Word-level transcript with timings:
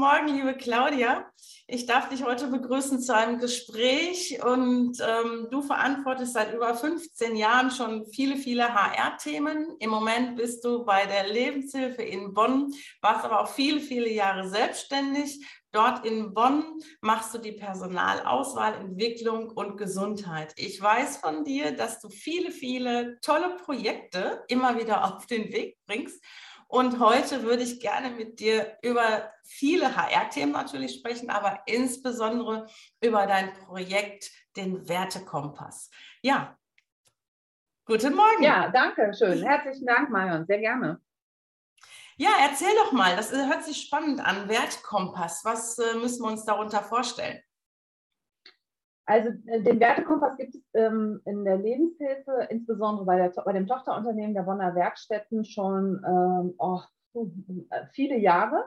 Morgen, 0.00 0.28
liebe 0.28 0.54
Claudia. 0.54 1.30
Ich 1.68 1.84
darf 1.84 2.08
dich 2.08 2.24
heute 2.24 2.46
begrüßen 2.46 3.02
zu 3.02 3.14
einem 3.14 3.38
Gespräch 3.38 4.42
und 4.42 4.96
ähm, 4.98 5.48
du 5.50 5.60
verantwortest 5.60 6.32
seit 6.32 6.54
über 6.54 6.74
15 6.74 7.36
Jahren 7.36 7.70
schon 7.70 8.06
viele, 8.06 8.38
viele 8.38 8.72
HR-Themen. 8.72 9.76
Im 9.78 9.90
Moment 9.90 10.36
bist 10.36 10.64
du 10.64 10.86
bei 10.86 11.04
der 11.04 11.28
Lebenshilfe 11.28 12.00
in 12.00 12.32
Bonn, 12.32 12.72
warst 13.02 13.26
aber 13.26 13.42
auch 13.42 13.48
viele, 13.48 13.80
viele 13.80 14.08
Jahre 14.08 14.48
selbstständig. 14.48 15.46
Dort 15.70 16.06
in 16.06 16.32
Bonn 16.32 16.64
machst 17.02 17.34
du 17.34 17.38
die 17.38 17.52
Personalauswahl, 17.52 18.76
Entwicklung 18.76 19.50
und 19.50 19.76
Gesundheit. 19.76 20.54
Ich 20.56 20.80
weiß 20.80 21.18
von 21.18 21.44
dir, 21.44 21.72
dass 21.72 22.00
du 22.00 22.08
viele, 22.08 22.52
viele 22.52 23.18
tolle 23.20 23.56
Projekte 23.56 24.44
immer 24.48 24.80
wieder 24.80 25.04
auf 25.04 25.26
den 25.26 25.52
Weg 25.52 25.76
bringst. 25.86 26.24
Und 26.70 27.00
heute 27.00 27.42
würde 27.42 27.64
ich 27.64 27.80
gerne 27.80 28.10
mit 28.10 28.38
dir 28.38 28.78
über 28.80 29.32
viele 29.42 29.96
HR-Themen 29.96 30.52
natürlich 30.52 30.94
sprechen, 30.94 31.28
aber 31.28 31.58
insbesondere 31.66 32.68
über 33.02 33.26
dein 33.26 33.52
Projekt, 33.54 34.30
den 34.56 34.88
Wertekompass. 34.88 35.90
Ja, 36.22 36.56
guten 37.86 38.14
Morgen. 38.14 38.44
Ja, 38.44 38.68
danke 38.68 39.12
schön. 39.12 39.42
Herzlichen 39.42 39.84
Dank, 39.84 40.10
Marion. 40.10 40.46
Sehr 40.46 40.58
gerne. 40.58 41.00
Ja, 42.16 42.30
erzähl 42.40 42.74
doch 42.76 42.92
mal, 42.92 43.16
das 43.16 43.32
hört 43.32 43.64
sich 43.64 43.80
spannend 43.80 44.24
an. 44.24 44.48
Wertekompass, 44.48 45.44
was 45.44 45.76
äh, 45.78 45.94
müssen 45.94 46.22
wir 46.22 46.30
uns 46.30 46.44
darunter 46.44 46.84
vorstellen? 46.84 47.42
Also 49.06 49.30
äh, 49.46 49.62
den 49.62 49.80
Wertekompass 49.80 50.36
gibt 50.36 50.54
es 50.54 50.62
ähm, 50.74 51.20
in 51.24 51.44
der 51.44 51.56
Lebenshilfe, 51.56 52.46
insbesondere 52.50 53.04
bei, 53.04 53.16
der, 53.16 53.30
bei 53.42 53.52
dem 53.52 53.66
Tochterunternehmen 53.66 54.34
der 54.34 54.42
Bonner 54.42 54.74
Werkstätten 54.74 55.44
schon 55.44 56.02
ähm, 56.06 56.54
oh, 56.58 56.80
viele 57.92 58.18
Jahre. 58.18 58.64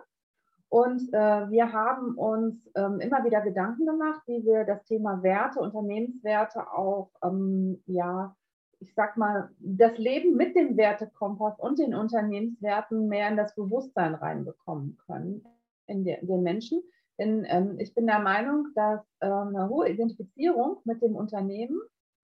Und 0.70 1.14
äh, 1.14 1.50
wir 1.52 1.72
haben 1.72 2.18
uns 2.18 2.68
ähm, 2.76 3.00
immer 3.00 3.24
wieder 3.24 3.42
Gedanken 3.42 3.86
gemacht, 3.86 4.22
wie 4.26 4.44
wir 4.44 4.64
das 4.64 4.84
Thema 4.86 5.22
Werte, 5.22 5.60
Unternehmenswerte 5.60 6.72
auch, 6.72 7.12
ähm, 7.24 7.84
ja, 7.86 8.36
ich 8.80 8.94
sag 8.96 9.16
mal, 9.16 9.50
das 9.60 9.98
Leben 10.00 10.36
mit 10.36 10.56
dem 10.56 10.76
Wertekompass 10.76 11.60
und 11.60 11.78
den 11.78 11.94
Unternehmenswerten 11.94 13.08
mehr 13.08 13.30
in 13.30 13.38
das 13.38 13.54
Bewusstsein 13.56 14.16
reinbekommen 14.16 14.98
können 15.06 15.46
in 15.86 16.04
den 16.04 16.42
Menschen. 16.42 16.82
Denn 17.20 17.46
ähm, 17.48 17.80
ich 17.80 17.94
bin 17.94 18.08
der 18.08 18.20
Meinung, 18.20 18.68
dass 18.76 19.02
ähm, 19.22 19.56
eine 19.56 19.70
hohe 19.70 19.90
Identifizierung 19.90 20.78
mit 20.84 21.02
dem 21.02 21.16
Unternehmen 21.16 21.80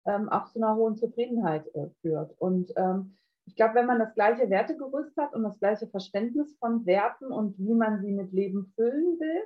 ähm, 0.05 0.29
auch 0.29 0.47
zu 0.47 0.59
einer 0.59 0.75
hohen 0.75 0.95
Zufriedenheit 0.95 1.67
äh, 1.75 1.89
führt. 2.01 2.33
Und 2.39 2.71
ähm, 2.75 3.15
ich 3.45 3.55
glaube, 3.55 3.75
wenn 3.75 3.85
man 3.85 3.99
das 3.99 4.13
gleiche 4.13 4.49
Wertegerüst 4.49 5.15
hat 5.17 5.33
und 5.33 5.43
das 5.43 5.59
gleiche 5.59 5.87
Verständnis 5.87 6.55
von 6.59 6.85
Werten 6.85 7.31
und 7.31 7.57
wie 7.57 7.73
man 7.73 8.01
sie 8.01 8.11
mit 8.11 8.31
Leben 8.31 8.71
füllen 8.75 9.19
will, 9.19 9.43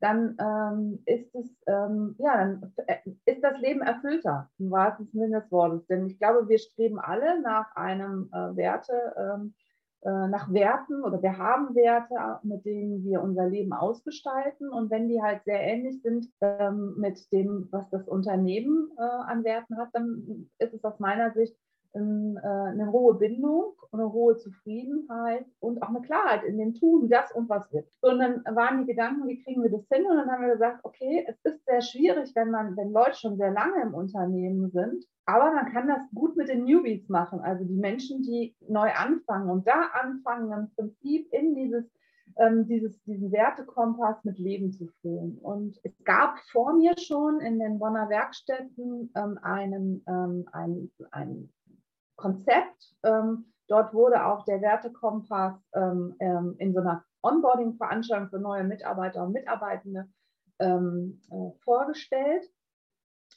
dann 0.00 0.36
ähm, 0.40 1.02
ist 1.04 1.34
es 1.34 1.46
ähm, 1.66 2.14
ja 2.18 2.36
dann 2.38 2.72
äh, 2.86 2.96
ist 3.26 3.44
das 3.44 3.58
Leben 3.60 3.82
erfüllter 3.82 4.48
im 4.58 4.70
wahrsten 4.70 5.06
Sinne 5.12 5.40
des 5.40 5.50
Wortes. 5.52 5.86
Denn 5.88 6.06
ich 6.06 6.18
glaube, 6.18 6.48
wir 6.48 6.58
streben 6.58 6.98
alle 6.98 7.40
nach 7.42 7.74
einem 7.76 8.30
äh, 8.32 8.56
Werte 8.56 9.52
nach 10.02 10.50
Werten 10.52 11.04
oder 11.04 11.22
wir 11.22 11.36
haben 11.36 11.74
Werte, 11.74 12.40
mit 12.42 12.64
denen 12.64 13.04
wir 13.04 13.20
unser 13.20 13.46
Leben 13.46 13.72
ausgestalten. 13.72 14.70
Und 14.70 14.90
wenn 14.90 15.08
die 15.08 15.20
halt 15.20 15.44
sehr 15.44 15.60
ähnlich 15.60 16.00
sind 16.02 16.26
ähm, 16.40 16.94
mit 16.96 17.30
dem, 17.32 17.68
was 17.70 17.88
das 17.90 18.08
Unternehmen 18.08 18.90
äh, 18.96 19.02
an 19.02 19.44
Werten 19.44 19.76
hat, 19.76 19.90
dann 19.92 20.48
ist 20.58 20.72
es 20.72 20.84
aus 20.84 20.98
meiner 21.00 21.32
Sicht 21.32 21.54
ähm, 21.94 22.38
äh, 22.42 22.46
eine 22.46 22.90
hohe 22.92 23.14
Bindung, 23.14 23.74
eine 23.92 24.12
hohe 24.12 24.36
Zufriedenheit 24.36 25.46
und 25.60 25.82
auch 25.82 25.88
eine 25.88 26.00
Klarheit 26.02 26.44
in 26.44 26.58
dem 26.58 26.74
Tun, 26.74 27.08
das 27.08 27.32
und 27.32 27.48
was 27.48 27.72
wird. 27.72 27.86
Und 28.02 28.18
dann 28.18 28.44
waren 28.54 28.80
die 28.80 28.86
Gedanken, 28.86 29.28
wie 29.28 29.42
kriegen 29.42 29.62
wir 29.62 29.70
das 29.70 29.86
hin? 29.88 30.06
Und 30.06 30.16
dann 30.16 30.30
haben 30.30 30.42
wir 30.42 30.52
gesagt, 30.52 30.80
okay, 30.84 31.26
es 31.28 31.36
ist 31.42 31.64
sehr 31.64 31.80
schwierig, 31.80 32.32
wenn 32.34 32.50
man, 32.50 32.76
wenn 32.76 32.92
Leute 32.92 33.14
schon 33.14 33.36
sehr 33.36 33.50
lange 33.50 33.82
im 33.82 33.94
Unternehmen 33.94 34.70
sind, 34.70 35.04
aber 35.26 35.52
man 35.52 35.72
kann 35.72 35.88
das 35.88 36.02
gut 36.14 36.36
mit 36.36 36.48
den 36.48 36.64
Newbies 36.64 37.08
machen, 37.08 37.40
also 37.40 37.64
die 37.64 37.76
Menschen, 37.76 38.22
die 38.22 38.54
neu 38.68 38.90
anfangen 38.92 39.50
und 39.50 39.66
da 39.66 39.90
anfangen, 39.92 40.52
im 40.52 40.70
Prinzip 40.74 41.32
in 41.32 41.54
dieses 41.54 41.90
ähm, 42.38 42.66
dieses, 42.66 43.02
diesen 43.04 43.32
Wertekompass 43.32 44.24
mit 44.24 44.38
Leben 44.38 44.72
zu 44.72 44.86
füllen. 45.00 45.38
Und 45.38 45.78
es 45.82 45.92
gab 46.04 46.38
vor 46.52 46.74
mir 46.74 46.94
schon 46.98 47.40
in 47.40 47.58
den 47.58 47.78
Bonner 47.78 48.08
Werkstätten 48.08 49.10
ähm, 49.16 49.38
einen, 49.42 50.02
ähm, 50.06 50.48
ein, 50.52 50.90
ein 51.10 51.50
Konzept. 52.20 52.94
Ähm, 53.02 53.52
dort 53.68 53.94
wurde 53.94 54.24
auch 54.26 54.44
der 54.44 54.60
Wertekompass 54.60 55.54
ähm, 55.74 56.14
ähm, 56.20 56.54
in 56.58 56.72
so 56.72 56.80
einer 56.80 57.04
Onboarding-Veranstaltung 57.22 58.28
für 58.28 58.38
neue 58.38 58.64
Mitarbeiter 58.64 59.24
und 59.24 59.32
Mitarbeitende 59.32 60.08
äh, 60.58 60.78
vorgestellt. 61.64 62.44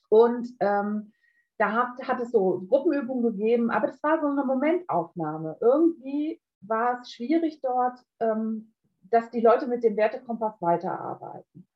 Und 0.10 0.50
da 0.60 1.72
hat, 1.72 2.08
hat 2.08 2.20
es 2.20 2.32
so 2.32 2.66
Gruppenübungen 2.68 3.24
gegeben, 3.24 3.72
aber 3.72 3.88
das 3.88 4.04
war 4.04 4.20
so 4.20 4.28
eine 4.28 4.44
Momentaufnahme. 4.44 5.58
Irgendwie 5.60 6.40
war 6.62 7.00
es 7.00 7.12
schwierig 7.12 7.62
dort, 7.62 8.00
dass 8.20 9.32
die 9.32 9.42
Leute 9.42 9.66
mit 9.68 9.84
dem 9.84 9.98
Wertekompass 9.98 10.62
weiterarbeiten. 10.62 11.68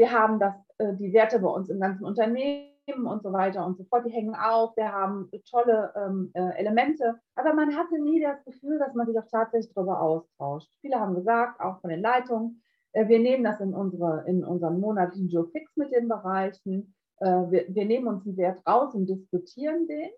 Wir 0.00 0.12
haben 0.12 0.38
das, 0.38 0.54
äh, 0.78 0.94
die 0.94 1.12
Werte 1.12 1.40
bei 1.40 1.48
uns 1.48 1.68
im 1.68 1.78
ganzen 1.78 2.06
Unternehmen 2.06 2.72
und 2.94 3.22
so 3.22 3.32
weiter 3.32 3.66
und 3.66 3.76
so 3.76 3.84
fort. 3.84 4.04
Die 4.06 4.12
hängen 4.12 4.34
auf, 4.34 4.76
wir 4.76 4.92
haben 4.92 5.30
tolle 5.50 5.92
ähm, 5.96 6.30
äh, 6.34 6.58
Elemente, 6.58 7.18
aber 7.34 7.54
man 7.54 7.76
hatte 7.76 8.00
nie 8.00 8.20
das 8.20 8.44
Gefühl, 8.44 8.78
dass 8.78 8.94
man 8.94 9.06
sich 9.06 9.18
auch 9.18 9.28
tatsächlich 9.30 9.72
darüber 9.74 10.00
austauscht. 10.00 10.70
Viele 10.80 10.98
haben 10.98 11.14
gesagt, 11.14 11.60
auch 11.60 11.80
von 11.80 11.90
den 11.90 12.00
Leitungen, 12.00 12.62
äh, 12.92 13.08
wir 13.08 13.18
nehmen 13.18 13.44
das 13.44 13.60
in, 13.60 13.74
unsere, 13.74 14.24
in 14.26 14.44
unseren 14.44 14.80
monatlichen 14.80 15.28
Joe 15.28 15.48
Fix 15.48 15.76
mit 15.76 15.92
den 15.92 16.08
Bereichen. 16.08 16.94
Äh, 17.18 17.26
wir, 17.26 17.66
wir 17.68 17.84
nehmen 17.84 18.08
uns 18.08 18.26
einen 18.26 18.36
Wert 18.36 18.66
raus 18.66 18.94
und 18.94 19.06
diskutieren 19.06 19.86
den. 19.86 20.10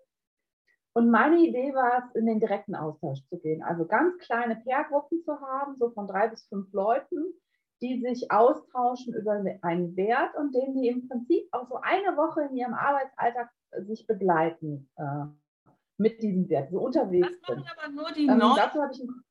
Und 0.95 1.09
meine 1.09 1.39
Idee 1.39 1.73
war 1.73 2.03
es, 2.05 2.15
in 2.15 2.27
den 2.27 2.39
direkten 2.39 2.75
Austausch 2.75 3.25
zu 3.27 3.39
gehen. 3.39 3.63
Also 3.63 3.85
ganz 3.85 4.17
kleine 4.19 4.57
Pair-Gruppen 4.57 5.23
zu 5.23 5.39
haben, 5.41 5.75
so 5.75 5.89
von 5.89 6.07
drei 6.07 6.27
bis 6.27 6.45
fünf 6.47 6.71
Leuten, 6.71 7.33
die 7.83 7.99
sich 7.99 8.31
austauschen 8.31 9.13
über 9.13 9.43
einen 9.61 9.95
Wert 9.97 10.35
und 10.37 10.55
den 10.55 10.73
die 10.73 10.87
im 10.87 11.07
Prinzip 11.07 11.47
auch 11.51 11.67
so 11.67 11.75
eine 11.81 12.15
Woche 12.15 12.43
in 12.43 12.55
ihrem 12.55 12.73
Arbeitsalltag 12.73 13.49
sich 13.79 14.07
begleiten 14.07 14.89
äh, 14.95 15.25
mit 15.97 16.23
diesem 16.23 16.47
Wert, 16.49 16.71
so 16.71 16.79
unterwegs 16.79 17.27
das 17.41 17.55
machen 17.55 17.65
Aber 17.77 17.91
nur 17.91 18.11
die 18.11 18.27
ähm, 18.27 18.37
neuen, 18.37 19.25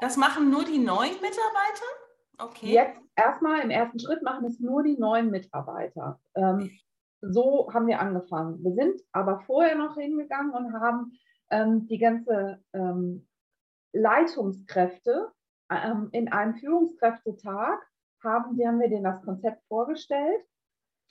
das 0.00 0.16
machen 0.16 0.50
nur 0.50 0.64
die 0.64 0.78
neuen 0.78 1.20
Mitarbeiter? 1.20 1.86
Okay. 2.38 2.72
Jetzt 2.72 3.00
erstmal 3.14 3.60
im 3.60 3.70
ersten 3.70 3.98
Schritt 3.98 4.22
machen 4.22 4.46
es 4.46 4.58
nur 4.58 4.82
die 4.82 4.96
neuen 4.96 5.30
Mitarbeiter. 5.30 6.18
Ähm, 6.34 6.70
so 7.20 7.68
haben 7.72 7.88
wir 7.88 8.00
angefangen. 8.00 8.62
Wir 8.62 8.72
sind 8.72 9.02
aber 9.12 9.40
vorher 9.40 9.76
noch 9.76 9.96
hingegangen 9.96 10.52
und 10.52 10.72
haben 10.72 11.12
ähm, 11.50 11.86
die 11.86 11.98
ganze 11.98 12.62
ähm, 12.72 13.26
Leitungskräfte 13.92 15.32
ähm, 15.70 16.08
in 16.12 16.32
einem 16.32 16.54
Führungskräftetag 16.54 17.80
haben, 18.22 18.56
die 18.56 18.66
haben 18.66 18.80
wir 18.80 18.88
denen 18.88 19.04
das 19.04 19.22
Konzept 19.22 19.62
vorgestellt 19.68 20.44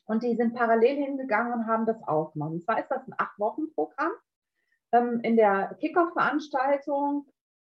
und 0.06 0.24
die 0.24 0.36
sind 0.36 0.56
parallel 0.56 0.98
hingegangen 0.98 1.54
und 1.54 1.68
haben 1.68 1.86
das 1.86 2.02
aufgemacht. 2.04 2.52
Und 2.52 2.64
zwar 2.64 2.80
ist 2.80 2.90
das 2.90 3.08
ein 3.08 3.16
Acht-Wochen-Programm. 3.18 4.12
Ähm, 4.92 5.20
in 5.22 5.36
der 5.36 5.76
Kickoff-Veranstaltung 5.80 7.26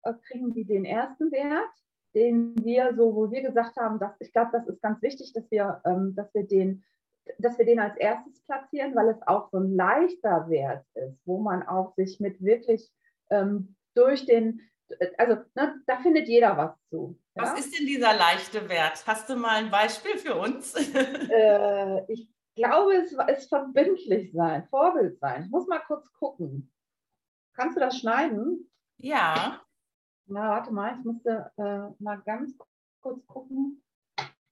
äh, 0.02 0.14
kriegen 0.28 0.52
die 0.52 0.64
den 0.64 0.84
ersten 0.84 1.30
Wert, 1.30 1.70
den 2.14 2.54
wir 2.64 2.94
so, 2.94 3.14
wo 3.14 3.30
wir 3.30 3.42
gesagt 3.42 3.76
haben, 3.76 3.98
dass 3.98 4.12
ich 4.20 4.32
glaube, 4.32 4.50
das 4.52 4.66
ist 4.66 4.82
ganz 4.82 5.00
wichtig, 5.02 5.32
dass 5.32 5.50
wir, 5.50 5.80
ähm, 5.84 6.14
dass 6.14 6.32
wir 6.34 6.46
den 6.46 6.84
dass 7.38 7.58
wir 7.58 7.64
den 7.64 7.80
als 7.80 7.96
erstes 7.96 8.42
platzieren, 8.44 8.94
weil 8.94 9.08
es 9.08 9.26
auch 9.26 9.48
so 9.50 9.58
ein 9.58 9.74
leichter 9.74 10.48
Wert 10.48 10.84
ist, 10.94 11.18
wo 11.24 11.38
man 11.38 11.62
auch 11.62 11.94
sich 11.94 12.20
mit 12.20 12.42
wirklich 12.42 12.92
ähm, 13.30 13.76
durch 13.94 14.26
den, 14.26 14.60
also 15.18 15.42
ne, 15.54 15.82
da 15.86 15.96
findet 15.98 16.28
jeder 16.28 16.56
was 16.56 16.76
zu. 16.88 17.18
Ja? 17.34 17.42
Was 17.42 17.58
ist 17.58 17.78
denn 17.78 17.86
dieser 17.86 18.14
leichte 18.16 18.68
Wert? 18.68 19.06
Hast 19.06 19.28
du 19.28 19.36
mal 19.36 19.56
ein 19.56 19.70
Beispiel 19.70 20.18
für 20.18 20.36
uns? 20.36 20.74
äh, 20.94 22.12
ich 22.12 22.28
glaube, 22.54 22.94
es 22.96 23.12
ist 23.12 23.48
verbindlich 23.48 24.32
sein, 24.32 24.66
Vorbild 24.68 25.18
sein. 25.18 25.44
Ich 25.44 25.50
muss 25.50 25.66
mal 25.66 25.80
kurz 25.80 26.10
gucken. 26.12 26.72
Kannst 27.54 27.76
du 27.76 27.80
das 27.80 27.98
schneiden? 27.98 28.70
Ja. 28.98 29.62
Na, 30.26 30.50
warte 30.50 30.72
mal, 30.72 30.96
ich 30.98 31.04
musste 31.04 31.52
äh, 31.56 32.02
mal 32.02 32.20
ganz 32.24 32.56
kurz 33.00 33.24
gucken, 33.26 33.82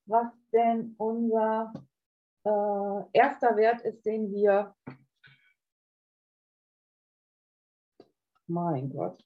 was 0.06 0.31
denn 0.52 0.94
unser 0.99 1.73
äh, 2.44 3.02
erster 3.12 3.56
Wert 3.56 3.81
ist, 3.82 4.05
den 4.05 4.32
wir. 4.32 4.75
Mein 8.46 8.90
Gott. 8.90 9.25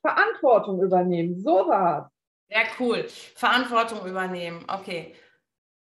Verantwortung 0.00 0.82
übernehmen, 0.82 1.38
so 1.40 1.68
war 1.68 2.10
Sehr 2.48 2.64
cool. 2.78 3.04
Verantwortung 3.34 4.06
übernehmen, 4.06 4.64
okay. 4.68 5.14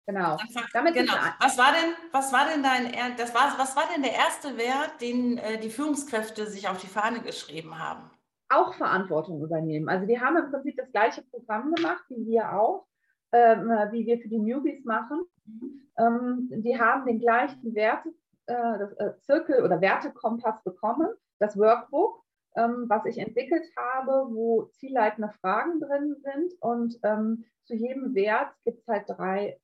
Genau. 0.07 0.37
Damit 0.73 0.95
genau. 0.95 1.15
Was 1.41 1.59
war 1.59 1.73
denn, 1.73 1.93
was 2.13 2.33
war 2.33 2.47
denn 2.49 2.63
dein, 2.63 3.17
das 3.17 3.35
war, 3.35 3.59
was 3.59 3.75
war 3.75 3.83
denn 3.93 4.03
der 4.03 4.15
erste 4.15 4.57
Wert, 4.57 5.01
den 5.01 5.37
äh, 5.39 5.59
die 5.59 5.71
Führungskräfte 5.71 6.47
sich 6.47 6.69
auf 6.69 6.79
die 6.79 6.87
Fahne 6.87 7.21
geschrieben 7.21 7.77
haben? 7.79 8.09
Auch 8.49 8.75
Verantwortung 8.75 9.43
übernehmen. 9.43 9.89
Also 9.89 10.07
die 10.07 10.21
haben 10.21 10.37
im 10.37 10.51
Prinzip 10.53 10.77
das 10.77 10.93
gleiche 10.93 11.23
Programm 11.23 11.75
gemacht 11.75 12.05
wie 12.09 12.25
wir 12.25 12.53
auch, 12.53 12.87
ähm, 13.33 13.69
wie 13.91 14.07
wir 14.07 14.19
für 14.21 14.29
die 14.29 14.39
Newbies 14.39 14.85
machen. 14.85 15.23
Mhm. 15.45 15.83
Ähm, 15.99 16.49
die 16.63 16.79
haben 16.79 17.05
den 17.07 17.19
gleichen 17.19 17.75
Werte, 17.75 18.11
äh, 18.47 18.79
das, 18.79 18.93
äh, 18.93 19.19
Zirkel 19.23 19.65
oder 19.65 19.81
Wertekompass 19.81 20.63
bekommen, 20.63 21.09
das 21.41 21.59
Workbook, 21.59 22.23
was 22.57 23.05
ich 23.07 23.19
entwickelt 23.19 23.65
habe, 23.77 24.35
wo 24.35 24.65
zielleitende 24.73 25.31
Fragen 25.41 25.81
drin 25.81 26.17
sind. 26.23 26.53
Und 26.61 26.99
ähm, 27.03 27.45
zu 27.65 27.75
jedem 27.75 28.15
Wert 28.15 28.53
gibt 28.65 28.81
es 28.81 28.89
halt 28.89 29.05
drei 29.09 29.61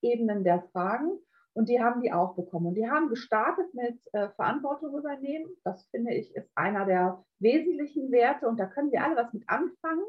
Ebenen 0.00 0.44
der 0.44 0.62
Fragen. 0.72 1.18
Und 1.54 1.70
die 1.70 1.80
haben 1.82 2.02
die 2.02 2.12
auch 2.12 2.36
bekommen. 2.36 2.66
Und 2.66 2.74
die 2.74 2.88
haben 2.88 3.08
gestartet 3.08 3.72
mit 3.72 3.98
äh, 4.12 4.28
Verantwortung 4.36 4.96
übernehmen. 4.96 5.50
Das 5.64 5.86
finde 5.86 6.12
ich 6.12 6.34
ist 6.36 6.50
einer 6.54 6.84
der 6.84 7.24
wesentlichen 7.38 8.12
Werte. 8.12 8.46
Und 8.46 8.60
da 8.60 8.66
können 8.66 8.92
wir 8.92 9.02
alle 9.02 9.16
was 9.16 9.32
mit 9.32 9.48
anfangen. 9.48 10.04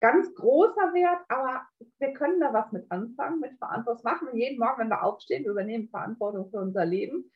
Ganz 0.00 0.34
großer 0.34 0.94
Wert, 0.94 1.20
aber 1.28 1.62
wir 1.98 2.12
können 2.12 2.40
da 2.40 2.52
was 2.52 2.72
mit 2.72 2.90
anfangen, 2.90 3.40
mit 3.40 3.56
Verantwortung. 3.58 4.02
Das 4.02 4.04
machen 4.04 4.28
wir 4.32 4.40
jeden 4.40 4.58
Morgen, 4.58 4.80
wenn 4.80 4.88
wir 4.88 5.02
aufstehen. 5.04 5.44
Wir 5.44 5.52
übernehmen 5.52 5.88
Verantwortung 5.88 6.50
für 6.50 6.58
unser 6.58 6.84
Leben. 6.84 7.30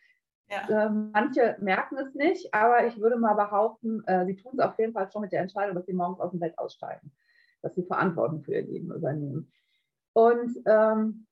Ja. 0.48 0.86
Ähm, 0.86 1.10
manche 1.12 1.56
merken 1.60 1.98
es 1.98 2.14
nicht, 2.14 2.54
aber 2.54 2.86
ich 2.86 2.98
würde 3.00 3.16
mal 3.16 3.34
behaupten, 3.34 4.04
äh, 4.06 4.24
sie 4.26 4.36
tun 4.36 4.52
es 4.54 4.60
auf 4.60 4.78
jeden 4.78 4.92
Fall 4.92 5.10
schon 5.10 5.22
mit 5.22 5.32
der 5.32 5.40
Entscheidung, 5.40 5.74
dass 5.74 5.86
sie 5.86 5.92
morgens 5.92 6.20
aus 6.20 6.30
dem 6.30 6.40
Bett 6.40 6.56
aussteigen, 6.58 7.12
dass 7.62 7.74
sie 7.74 7.84
Verantwortung 7.84 8.42
für 8.42 8.54
ihr 8.54 8.62
Leben 8.62 8.92
übernehmen. 8.92 9.52
Und 10.12 10.56
ähm, 10.66 11.26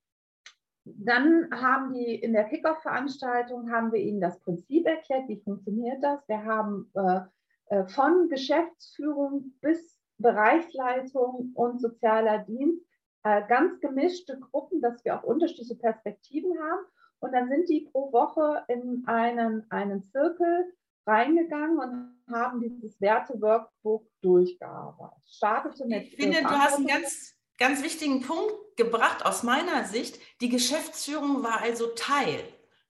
dann 0.85 1.49
haben 1.51 1.95
die 1.95 2.15
in 2.15 2.33
der 2.33 2.45
Kickoff-Veranstaltung 2.45 3.71
haben 3.71 3.93
wir 3.93 4.01
ihnen 4.01 4.21
das 4.21 4.39
Prinzip 4.41 4.87
erklärt, 4.87 5.29
wie 5.29 5.41
funktioniert 5.41 6.03
das. 6.03 6.21
Wir 6.29 6.45
haben 6.45 6.91
äh, 6.95 7.21
äh, 7.67 7.87
von 7.87 8.29
Geschäftsführung 8.29 9.55
bis 9.61 9.99
Bereichsleitung 10.19 11.53
und 11.55 11.81
sozialer 11.81 12.39
Dienst 12.39 12.85
äh, 13.23 13.43
ganz 13.49 13.81
gemischte 13.81 14.39
Gruppen, 14.39 14.81
dass 14.81 15.05
wir 15.05 15.19
auch 15.19 15.25
unterschiedliche 15.25 15.77
Perspektiven 15.77 16.53
haben. 16.59 16.85
Und 17.25 17.33
dann 17.33 17.49
sind 17.49 17.69
die 17.69 17.89
pro 17.91 18.13
Woche 18.13 18.65
in 18.69 19.05
einen, 19.07 19.71
einen 19.71 20.03
Zirkel 20.05 20.73
reingegangen 21.07 21.79
und 21.79 22.35
haben 22.35 22.61
dieses 22.61 23.01
Werte-Workbook 23.01 24.07
durchgearbeitet. 24.23 25.19
Startete 25.27 25.87
mit 25.87 26.05
ich 26.05 26.17
finde, 26.17 26.41
du 26.41 26.51
hast 26.51 26.77
einen 26.77 26.87
ganz 26.87 27.35
ganz 27.59 27.83
wichtigen 27.83 28.21
Punkt 28.23 28.53
gebracht 28.77 29.25
aus 29.25 29.43
meiner 29.43 29.85
Sicht. 29.85 30.19
Die 30.41 30.49
Geschäftsführung 30.49 31.43
war 31.43 31.61
also 31.61 31.89
Teil. 31.89 32.41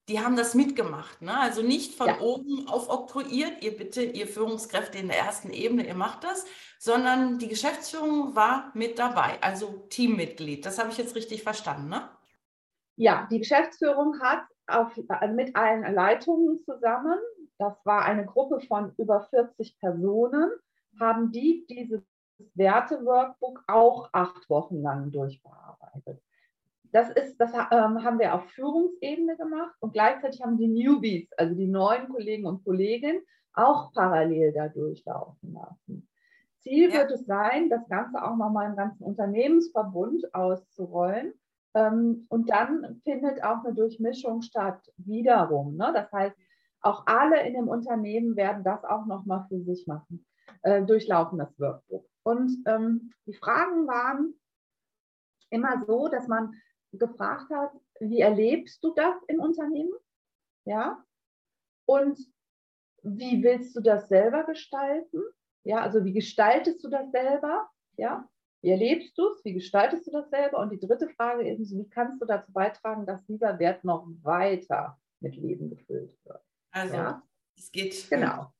Die 0.07 0.19
haben 0.19 0.35
das 0.35 0.53
mitgemacht. 0.53 1.21
Ne? 1.21 1.37
Also 1.37 1.63
nicht 1.63 1.95
von 1.95 2.07
ja. 2.07 2.19
oben 2.19 2.67
aufoktroyiert, 2.67 3.63
ihr 3.63 3.75
bitte, 3.75 4.03
ihr 4.03 4.27
Führungskräfte 4.27 4.99
in 4.99 5.07
der 5.07 5.17
ersten 5.17 5.51
Ebene, 5.51 5.87
ihr 5.87 5.95
macht 5.95 6.23
das, 6.23 6.45
sondern 6.77 7.39
die 7.39 7.47
Geschäftsführung 7.47 8.35
war 8.35 8.71
mit 8.75 8.99
dabei, 8.99 9.41
also 9.41 9.87
Teammitglied. 9.89 10.65
Das 10.65 10.77
habe 10.77 10.91
ich 10.91 10.97
jetzt 10.97 11.15
richtig 11.15 11.41
verstanden, 11.41 11.89
ne? 11.89 12.07
Ja, 12.95 13.27
die 13.29 13.39
Geschäftsführung 13.39 14.19
hat 14.21 14.43
auf, 14.67 14.97
also 15.07 15.33
mit 15.33 15.55
allen 15.55 15.93
Leitungen 15.93 16.61
zusammen, 16.63 17.17
das 17.57 17.73
war 17.85 18.03
eine 18.05 18.25
Gruppe 18.25 18.61
von 18.61 18.93
über 18.97 19.21
40 19.21 19.79
Personen, 19.79 20.51
haben 20.99 21.31
die 21.31 21.65
diese 21.69 22.03
Werte-Workbook 22.53 23.63
auch 23.67 24.09
acht 24.11 24.49
Wochen 24.49 24.81
lang 24.81 25.11
durchbearbeitet. 25.11 26.21
Das, 26.91 27.09
ist, 27.09 27.37
das 27.37 27.53
ähm, 27.53 28.03
haben 28.03 28.19
wir 28.19 28.33
auf 28.33 28.49
Führungsebene 28.51 29.35
gemacht 29.35 29.75
und 29.79 29.93
gleichzeitig 29.93 30.41
haben 30.41 30.57
die 30.57 30.67
Newbies, 30.67 31.29
also 31.33 31.53
die 31.53 31.67
neuen 31.67 32.07
Kollegen 32.09 32.45
und 32.45 32.63
Kolleginnen, 32.63 33.21
auch 33.53 33.91
parallel 33.93 34.53
da 34.53 34.67
durchlaufen 34.69 35.53
lassen. 35.53 36.07
Ziel 36.59 36.89
ja. 36.89 36.99
wird 36.99 37.11
es 37.11 37.25
sein, 37.25 37.69
das 37.69 37.87
Ganze 37.89 38.23
auch 38.23 38.35
nochmal 38.35 38.69
im 38.69 38.75
ganzen 38.75 39.03
Unternehmensverbund 39.03 40.33
auszurollen. 40.33 41.33
Ähm, 41.75 42.25
und 42.29 42.49
dann 42.49 43.01
findet 43.03 43.43
auch 43.43 43.63
eine 43.63 43.73
Durchmischung 43.73 44.41
statt, 44.41 44.81
wiederum. 44.97 45.75
Ne? 45.75 45.91
Das 45.93 46.11
heißt, 46.11 46.35
auch 46.81 47.05
alle 47.05 47.45
in 47.45 47.53
dem 47.53 47.67
Unternehmen 47.67 48.35
werden 48.35 48.63
das 48.63 48.83
auch 48.83 49.05
nochmal 49.05 49.45
für 49.49 49.61
sich 49.61 49.85
machen, 49.85 50.25
äh, 50.61 50.83
durchlaufen 50.83 51.37
das 51.37 51.59
Workbook. 51.59 52.07
Und 52.23 52.57
ähm, 52.65 53.11
die 53.25 53.33
Fragen 53.33 53.87
waren 53.87 54.33
immer 55.49 55.83
so, 55.85 56.07
dass 56.07 56.27
man 56.27 56.53
gefragt 56.93 57.51
hat, 57.51 57.71
wie 57.99 58.21
erlebst 58.21 58.83
du 58.83 58.93
das 58.93 59.15
im 59.27 59.39
Unternehmen? 59.39 59.93
Ja. 60.65 61.03
Und 61.85 62.19
wie 63.03 63.43
willst 63.43 63.75
du 63.75 63.81
das 63.81 64.07
selber 64.07 64.45
gestalten? 64.45 65.21
Ja, 65.63 65.81
also 65.81 66.05
wie 66.05 66.13
gestaltest 66.13 66.83
du 66.83 66.89
das 66.89 67.11
selber? 67.11 67.69
Ja. 67.97 68.29
Wie 68.65 68.71
erlebst 68.71 69.15
du 69.15 69.27
es? 69.27 69.45
Wie 69.45 69.53
gestaltest 69.53 70.07
du 70.07 70.11
das 70.11 70.27
selber? 70.31 70.57
Und 70.57 70.71
die 70.71 70.79
dritte 70.79 71.07
Frage 71.09 71.47
ist, 71.47 71.71
wie 71.71 71.87
kannst 71.87 72.19
du 72.19 72.25
dazu 72.25 72.51
beitragen, 72.51 73.05
dass 73.05 73.23
dieser 73.27 73.59
Wert 73.59 73.83
noch 73.83 74.07
weiter 74.23 74.99
mit 75.19 75.35
Leben 75.35 75.69
gefüllt 75.69 76.17
wird? 76.25 76.41
Also, 76.71 76.95
ja? 76.95 77.21
es 77.55 77.71
geht. 77.71 78.09
Genau. 78.09 78.51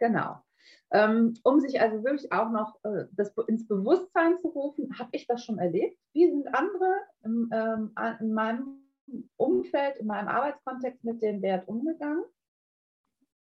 Genau. 0.00 0.42
Ähm, 0.90 1.34
um 1.44 1.60
sich 1.60 1.80
also 1.80 2.02
wirklich 2.02 2.32
auch 2.32 2.50
noch 2.50 2.82
äh, 2.82 3.04
das 3.12 3.32
ins 3.46 3.68
Bewusstsein 3.68 4.40
zu 4.40 4.48
rufen, 4.48 4.98
habe 4.98 5.10
ich 5.12 5.28
das 5.28 5.44
schon 5.44 5.60
erlebt? 5.60 5.96
Wie 6.14 6.28
sind 6.28 6.52
andere 6.52 6.96
im, 7.22 7.48
ähm, 7.52 7.94
in 8.18 8.32
meinem 8.32 8.90
Umfeld, 9.36 9.98
in 9.98 10.08
meinem 10.08 10.26
Arbeitskontext 10.26 11.04
mit 11.04 11.22
dem 11.22 11.42
Wert 11.42 11.68
umgegangen? 11.68 12.24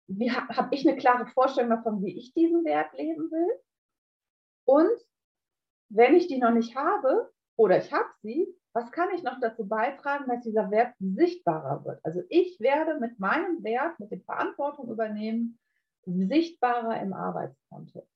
Wie 0.08 0.32
ha, 0.32 0.48
habe 0.56 0.74
ich 0.74 0.88
eine 0.88 0.98
klare 0.98 1.28
Vorstellung 1.28 1.70
davon, 1.70 2.02
wie 2.02 2.18
ich 2.18 2.34
diesen 2.34 2.64
Wert 2.64 2.92
leben 2.94 3.30
will? 3.30 3.60
Und 4.64 4.98
wenn 5.88 6.14
ich 6.14 6.26
die 6.28 6.38
noch 6.38 6.50
nicht 6.50 6.76
habe 6.76 7.30
oder 7.56 7.78
ich 7.78 7.92
habe 7.92 8.08
sie, 8.22 8.46
was 8.72 8.92
kann 8.92 9.08
ich 9.14 9.22
noch 9.22 9.40
dazu 9.40 9.66
beitragen, 9.66 10.26
dass 10.28 10.42
dieser 10.42 10.70
Wert 10.70 10.94
sichtbarer 11.00 11.84
wird? 11.84 12.00
Also 12.04 12.22
ich 12.28 12.60
werde 12.60 13.00
mit 13.00 13.18
meinem 13.18 13.62
Wert, 13.64 13.98
mit 13.98 14.10
der 14.10 14.20
Verantwortung 14.20 14.90
übernehmen, 14.90 15.58
sichtbarer 16.04 17.00
im 17.00 17.12
Arbeitskontext. 17.12 18.08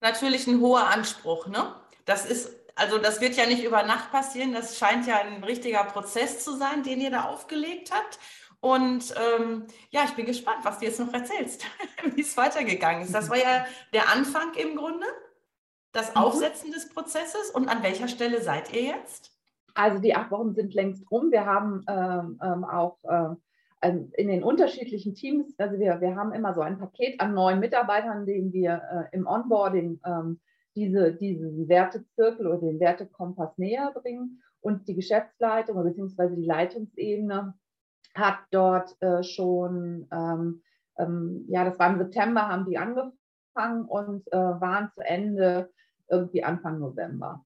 Natürlich 0.00 0.46
ein 0.46 0.60
hoher 0.60 0.88
Anspruch, 0.88 1.46
ne? 1.46 1.74
Das 2.04 2.26
ist, 2.26 2.54
also 2.74 2.98
das 2.98 3.20
wird 3.20 3.36
ja 3.36 3.46
nicht 3.46 3.64
über 3.64 3.82
Nacht 3.82 4.10
passieren, 4.10 4.52
das 4.52 4.78
scheint 4.78 5.06
ja 5.06 5.20
ein 5.20 5.42
richtiger 5.44 5.84
Prozess 5.84 6.44
zu 6.44 6.56
sein, 6.56 6.82
den 6.82 7.00
ihr 7.00 7.10
da 7.10 7.24
aufgelegt 7.24 7.90
habt. 7.92 8.18
Und 8.60 9.14
ähm, 9.16 9.66
ja, 9.90 10.04
ich 10.04 10.12
bin 10.12 10.26
gespannt, 10.26 10.64
was 10.64 10.78
du 10.78 10.86
jetzt 10.86 10.98
noch 10.98 11.12
erzählst, 11.12 11.64
wie 12.14 12.22
es 12.22 12.36
weitergegangen 12.36 13.02
ist. 13.02 13.14
Das 13.14 13.28
war 13.28 13.36
ja 13.36 13.66
der 13.92 14.10
Anfang 14.10 14.54
im 14.54 14.76
Grunde, 14.76 15.06
das 15.94 16.10
mhm. 16.10 16.20
Aufsetzen 16.20 16.70
des 16.70 16.90
Prozesses. 16.90 17.50
Und 17.50 17.68
an 17.68 17.82
welcher 17.82 18.08
Stelle 18.08 18.42
seid 18.42 18.74
ihr 18.74 18.82
jetzt? 18.82 19.30
Also 19.74 19.98
die 19.98 20.14
acht 20.14 20.30
Wochen 20.30 20.54
sind 20.54 20.74
längst 20.74 21.10
rum. 21.10 21.32
Wir 21.32 21.46
haben 21.46 21.84
ähm, 21.88 22.38
ähm 22.42 22.64
auch 22.64 22.98
äh, 23.04 23.34
ähm, 23.84 24.10
in 24.16 24.28
den 24.28 24.42
unterschiedlichen 24.42 25.14
Teams, 25.14 25.54
also 25.58 25.78
wir, 25.78 26.00
wir 26.00 26.16
haben 26.16 26.32
immer 26.32 26.54
so 26.54 26.62
ein 26.62 26.78
Paket 26.78 27.20
an 27.20 27.34
neuen 27.34 27.60
Mitarbeitern, 27.60 28.24
denen 28.24 28.52
wir 28.52 28.82
äh, 28.90 29.16
im 29.16 29.26
Onboarding 29.26 30.00
ähm, 30.06 30.40
diese, 30.74 31.12
diesen 31.12 31.68
Wertezirkel 31.68 32.46
oder 32.46 32.58
den 32.58 32.80
Wertekompass 32.80 33.58
näher 33.58 33.92
bringen. 33.92 34.42
Und 34.60 34.88
die 34.88 34.94
Geschäftsleitung 34.94 35.82
bzw. 35.84 36.34
die 36.34 36.46
Leitungsebene 36.46 37.54
hat 38.14 38.38
dort 38.50 38.96
äh, 39.02 39.22
schon, 39.22 40.08
ähm, 40.10 40.62
ähm, 40.96 41.44
ja, 41.48 41.64
das 41.64 41.78
war 41.78 41.90
im 41.90 41.98
September, 41.98 42.48
haben 42.48 42.64
die 42.64 42.78
angefangen 42.78 43.84
und 43.86 44.26
äh, 44.32 44.36
waren 44.36 44.90
zu 44.94 45.02
Ende 45.02 45.70
irgendwie 46.08 46.44
Anfang 46.44 46.78
November. 46.78 47.44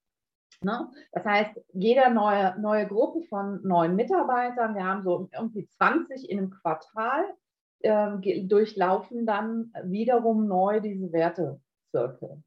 Ne? 0.60 0.90
Das 1.12 1.24
heißt, 1.24 1.60
jede 1.72 2.12
neue, 2.12 2.58
neue 2.60 2.86
Gruppe 2.86 3.22
von 3.28 3.60
neuen 3.62 3.94
Mitarbeitern, 3.94 4.74
wir 4.74 4.84
haben 4.84 5.02
so 5.02 5.28
irgendwie 5.32 5.68
20 5.68 6.28
in 6.28 6.38
einem 6.38 6.50
Quartal, 6.50 7.24
äh, 7.80 8.44
durchlaufen 8.44 9.24
dann 9.24 9.72
wiederum 9.84 10.46
neu 10.48 10.80
diese 10.80 11.12
Wertezirkel. 11.12 12.42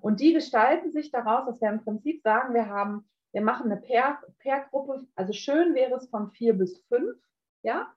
Und 0.00 0.20
die 0.20 0.32
gestalten 0.32 0.90
sich 0.90 1.10
daraus, 1.10 1.46
dass 1.46 1.60
wir 1.60 1.68
im 1.68 1.84
Prinzip 1.84 2.22
sagen, 2.22 2.54
wir 2.54 2.68
haben, 2.68 3.06
wir 3.32 3.42
machen 3.42 3.70
eine 3.70 3.80
Pair-Gruppe, 3.80 5.06
also 5.14 5.32
schön 5.34 5.74
wäre 5.74 5.96
es 5.96 6.08
von 6.08 6.30
vier 6.30 6.54
bis 6.56 6.82
fünf, 6.88 7.18
ja, 7.62 7.92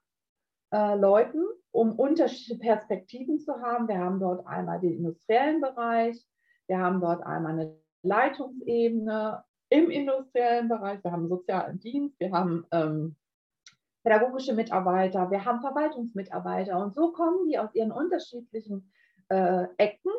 äh, 0.72 0.96
Leuten, 0.96 1.42
um 1.70 1.98
unterschiedliche 1.98 2.58
Perspektiven 2.58 3.38
zu 3.38 3.60
haben. 3.62 3.88
Wir 3.88 3.98
haben 3.98 4.20
dort 4.20 4.46
einmal 4.46 4.80
den 4.80 4.98
industriellen 4.98 5.62
Bereich, 5.62 6.22
Wir 6.68 6.78
haben 6.78 7.00
dort 7.00 7.24
einmal 7.24 7.52
eine 7.52 7.76
Leitungsebene 8.02 9.44
im 9.68 9.90
industriellen 9.90 10.68
Bereich, 10.68 11.02
wir 11.02 11.12
haben 11.12 11.28
sozialen 11.28 11.78
Dienst, 11.80 12.18
wir 12.20 12.30
haben 12.30 12.66
ähm, 12.70 13.16
pädagogische 14.04 14.54
Mitarbeiter, 14.54 15.30
wir 15.30 15.44
haben 15.44 15.60
Verwaltungsmitarbeiter 15.60 16.78
und 16.78 16.94
so 16.94 17.12
kommen 17.12 17.48
die 17.48 17.58
aus 17.58 17.74
ihren 17.74 17.90
unterschiedlichen 17.90 18.92
äh, 19.28 19.66
Ecken, 19.76 20.12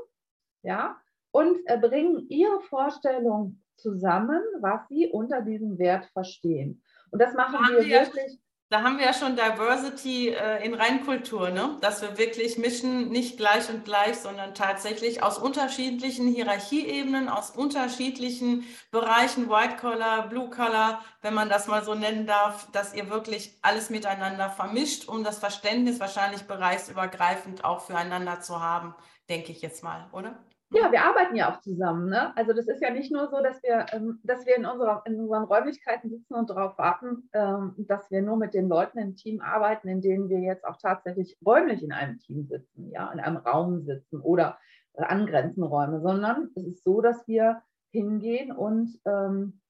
ja, 0.64 0.98
und 1.32 1.58
äh, 1.66 1.78
bringen 1.78 2.28
ihre 2.30 2.60
Vorstellung 2.62 3.62
zusammen, 3.78 4.42
was 4.60 4.88
sie 4.90 5.08
unter 5.08 5.42
diesem 5.42 5.78
Wert 5.78 6.06
verstehen. 6.12 6.82
Und 7.12 7.22
das 7.22 7.34
machen 7.34 7.60
wir, 7.70 7.86
wir 7.86 8.02
wirklich 8.02 8.40
da 8.70 8.84
haben 8.84 8.98
wir 8.98 9.06
ja 9.06 9.14
schon 9.14 9.38
Diversity 9.38 10.30
äh, 10.30 10.66
in 10.66 10.74
Reinkultur, 10.74 11.52
ne? 11.52 11.78
dass 11.80 12.02
wir 12.02 12.18
wirklich 12.18 12.58
mischen, 12.58 13.10
nicht 13.10 13.38
gleich 13.38 13.70
und 13.70 13.86
gleich, 13.86 14.18
sondern 14.18 14.54
tatsächlich 14.54 15.24
aus 15.24 15.38
unterschiedlichen 15.38 16.28
Hierarchieebenen, 16.28 17.30
aus 17.30 17.52
unterschiedlichen 17.52 18.66
Bereichen, 18.92 19.50
White 19.50 19.78
Collar, 19.78 20.28
Blue 20.28 20.50
Collar, 20.50 21.02
wenn 21.22 21.34
man 21.34 21.48
das 21.48 21.68
mal 21.68 21.86
so 21.86 21.96
nennen 21.96 22.28
darf, 22.28 22.70
dass 22.74 22.94
ihr 22.94 23.10
wirklich 23.10 23.58
alles 23.62 23.90
miteinander 23.90 24.50
vermischt, 24.50 25.08
um 25.08 25.24
das 25.24 25.40
Verständnis 25.40 26.02
wahrscheinlich 26.02 26.44
bereichsübergreifend 26.44 27.64
auch 27.64 27.86
füreinander 27.86 28.42
zu 28.42 28.62
haben, 28.62 28.96
denke 29.30 29.54
ich 29.54 29.62
jetzt 29.62 29.82
mal, 29.82 30.10
oder? 30.12 30.44
Ja, 30.72 30.92
wir 30.92 31.02
arbeiten 31.02 31.36
ja 31.36 31.50
auch 31.50 31.62
zusammen. 31.62 32.10
Ne? 32.10 32.36
Also 32.36 32.52
das 32.52 32.68
ist 32.68 32.82
ja 32.82 32.90
nicht 32.90 33.12
nur 33.12 33.30
so, 33.30 33.42
dass 33.42 33.64
wir, 33.64 33.86
ähm, 33.94 34.20
dass 34.24 34.46
wir 34.46 34.58
in, 34.58 34.66
unserer, 34.66 35.02
in 35.06 35.20
unseren 35.20 35.46
Räumlichkeiten 35.46 36.10
sitzen 36.10 36.34
und 36.34 36.50
darauf 36.50 36.78
warten, 36.78 37.30
ähm, 37.32 37.74
dass 37.78 38.12
wir 38.12 38.22
nur 38.22 38.36
mit 38.36 38.54
den 38.54 38.68
Leuten 38.68 38.98
im 38.98 39.16
Team 39.16 39.40
arbeiten, 39.40 39.88
in 39.88 40.02
denen 40.02 40.28
wir 40.28 40.40
jetzt 40.40 40.66
auch 40.66 40.78
tatsächlich 40.78 41.38
räumlich 41.46 41.84
in 41.84 41.94
einem 41.94 42.20
Team 42.20 42.46
sitzen, 42.46 42.92
ja, 42.92 43.10
in 43.12 43.22
einem 43.22 43.38
Raum 43.38 43.84
sitzen 43.84 44.20
oder 44.20 44.58
angrenzende 44.94 45.68
Räume, 45.68 46.02
sondern 46.02 46.50
es 46.56 46.66
ist 46.66 46.84
so, 46.84 47.02
dass 47.02 47.28
wir 47.28 47.62
hingehen 47.92 48.52
und 48.52 49.00
ähm, 49.06 49.62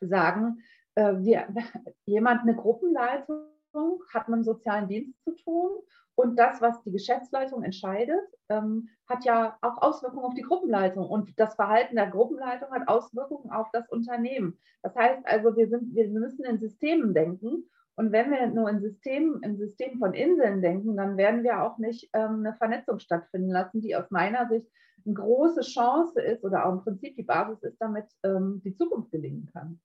sagen, 0.00 0.62
äh, 0.94 1.14
wir, 1.18 1.46
jemand 2.06 2.42
eine 2.42 2.56
Gruppenleitung 2.56 3.46
hat 4.12 4.28
mit 4.28 4.38
dem 4.38 4.44
sozialen 4.44 4.88
Dienst 4.88 5.22
zu 5.22 5.34
tun 5.36 5.70
und 6.20 6.36
das, 6.36 6.60
was 6.60 6.82
die 6.82 6.92
Geschäftsleitung 6.92 7.62
entscheidet, 7.62 8.20
ähm, 8.48 8.88
hat 9.08 9.24
ja 9.24 9.56
auch 9.62 9.80
Auswirkungen 9.82 10.24
auf 10.24 10.34
die 10.34 10.42
Gruppenleitung. 10.42 11.08
Und 11.08 11.38
das 11.38 11.54
Verhalten 11.54 11.96
der 11.96 12.10
Gruppenleitung 12.10 12.70
hat 12.70 12.88
Auswirkungen 12.88 13.50
auf 13.50 13.68
das 13.72 13.88
Unternehmen. 13.88 14.58
Das 14.82 14.94
heißt 14.94 15.22
also, 15.24 15.56
wir, 15.56 15.68
sind, 15.68 15.94
wir 15.94 16.08
müssen 16.08 16.44
in 16.44 16.58
Systemen 16.58 17.14
denken. 17.14 17.64
Und 17.96 18.12
wenn 18.12 18.30
wir 18.30 18.46
nur 18.46 18.68
in 18.70 18.80
Systemen, 18.80 19.42
im 19.42 19.56
System 19.56 19.98
von 19.98 20.14
Inseln 20.14 20.62
denken, 20.62 20.96
dann 20.96 21.16
werden 21.16 21.42
wir 21.42 21.62
auch 21.62 21.78
nicht 21.78 22.08
ähm, 22.12 22.44
eine 22.44 22.54
Vernetzung 22.54 22.98
stattfinden 22.98 23.50
lassen, 23.50 23.80
die 23.80 23.96
aus 23.96 24.10
meiner 24.10 24.48
Sicht 24.48 24.66
eine 25.04 25.14
große 25.14 25.62
Chance 25.62 26.20
ist 26.20 26.44
oder 26.44 26.66
auch 26.66 26.72
im 26.72 26.82
Prinzip 26.82 27.16
die 27.16 27.22
Basis 27.22 27.62
ist, 27.62 27.80
damit 27.80 28.06
ähm, 28.22 28.60
die 28.64 28.74
Zukunft 28.74 29.10
gelingen 29.10 29.48
kann 29.52 29.80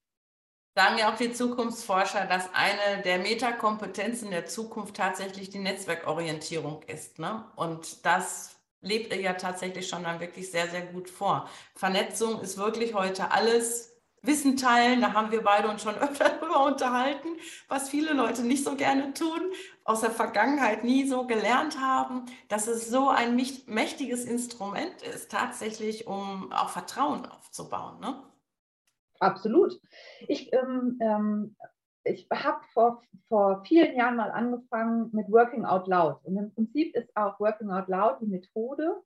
sagen 0.76 0.98
ja 0.98 1.12
auch 1.12 1.18
die 1.18 1.32
Zukunftsforscher, 1.32 2.26
dass 2.26 2.50
eine 2.54 3.02
der 3.04 3.18
Metakompetenzen 3.20 4.30
der 4.30 4.46
Zukunft 4.46 4.96
tatsächlich 4.98 5.50
die 5.50 5.60
Netzwerkorientierung 5.60 6.84
ist. 6.84 7.18
Ne? 7.18 7.46
Und 7.56 8.06
das 8.06 8.58
lebt 8.82 9.14
ihr 9.14 9.22
ja 9.22 9.34
tatsächlich 9.34 9.88
schon 9.88 10.04
dann 10.04 10.20
wirklich 10.20 10.52
sehr, 10.52 10.68
sehr 10.68 10.82
gut 10.82 11.10
vor. 11.10 11.50
Vernetzung 11.76 12.42
ist 12.42 12.58
wirklich 12.58 12.94
heute 12.94 13.32
alles. 13.32 13.92
Wissen 14.22 14.58
teilen, 14.58 15.02
da 15.02 15.14
haben 15.14 15.32
wir 15.32 15.44
beide 15.44 15.68
uns 15.70 15.84
schon 15.84 15.96
öfter 16.00 16.30
darüber 16.30 16.66
unterhalten, 16.66 17.28
was 17.68 17.90
viele 17.90 18.14
Leute 18.14 18.42
nicht 18.42 18.64
so 18.64 18.76
gerne 18.76 19.14
tun, 19.14 19.40
aus 19.84 20.02
der 20.02 20.10
Vergangenheit 20.10 20.84
nie 20.84 21.08
so 21.08 21.28
gelernt 21.28 21.80
haben, 21.80 22.26
dass 22.48 22.66
es 22.66 22.90
so 22.90 23.10
ein 23.10 23.36
mächtiges 23.68 24.26
Instrument 24.26 25.04
ist, 25.04 25.32
tatsächlich, 25.32 26.08
um 26.08 26.52
auch 26.52 26.70
Vertrauen 26.70 27.28
aufzubauen. 27.28 28.00
Ne? 28.00 28.20
Absolut. 29.20 29.80
Ich, 30.28 30.52
ähm, 30.54 30.98
ähm, 31.02 31.56
ich 32.04 32.28
habe 32.32 32.62
vor, 32.74 33.02
vor 33.28 33.64
vielen 33.66 33.96
Jahren 33.96 34.16
mal 34.16 34.32
angefangen 34.32 35.10
mit 35.14 35.32
Working 35.32 35.66
Out 35.66 35.88
Loud. 35.88 36.24
Und 36.24 36.38
im 36.38 36.54
Prinzip 36.54 36.96
ist 36.96 37.16
auch 37.16 37.40
Working 37.40 37.72
Out 37.72 37.88
Loud 37.88 38.22
die 38.22 38.28
Methode, 38.28 39.02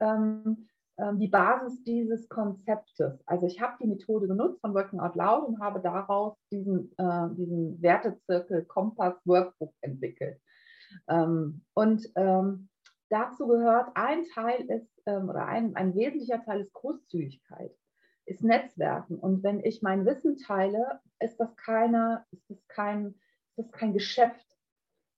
ähm, 0.00 0.68
ähm 0.98 1.18
die 1.18 1.28
Basis 1.28 1.82
dieses 1.84 2.28
Konzeptes. 2.28 3.22
Also 3.26 3.46
ich 3.46 3.60
habe 3.60 3.76
die 3.80 3.86
Methode 3.86 4.26
genutzt 4.26 4.60
von 4.60 4.74
Working 4.74 5.00
Out 5.00 5.14
Loud 5.14 5.46
und 5.46 5.60
habe 5.60 5.80
daraus 5.80 6.36
diesen, 6.50 6.92
äh, 6.98 7.28
diesen 7.36 7.80
Wertezirkel 7.80 8.64
Kompass 8.64 9.14
Workbook 9.24 9.74
entwickelt. 9.82 10.40
Ähm, 11.08 11.62
und 11.74 12.10
ähm, 12.16 12.68
dazu 13.10 13.46
gehört 13.46 13.90
ein 13.94 14.24
Teil 14.34 14.62
ist, 14.68 14.90
oder 15.06 15.46
ein, 15.46 15.74
ein 15.74 15.94
wesentlicher 15.96 16.44
Teil 16.44 16.60
ist 16.60 16.72
Großzügigkeit 16.72 17.72
ist 18.30 18.44
Netzwerken. 18.44 19.18
Und 19.18 19.42
wenn 19.42 19.60
ich 19.60 19.82
mein 19.82 20.06
Wissen 20.06 20.36
teile, 20.36 21.00
ist 21.18 21.38
das 21.38 21.54
keine, 21.56 22.24
ist 22.30 22.48
das 22.48 22.58
kein, 22.68 23.14
ist 23.56 23.58
das 23.58 23.72
kein 23.72 23.92
Geschäft, 23.92 24.46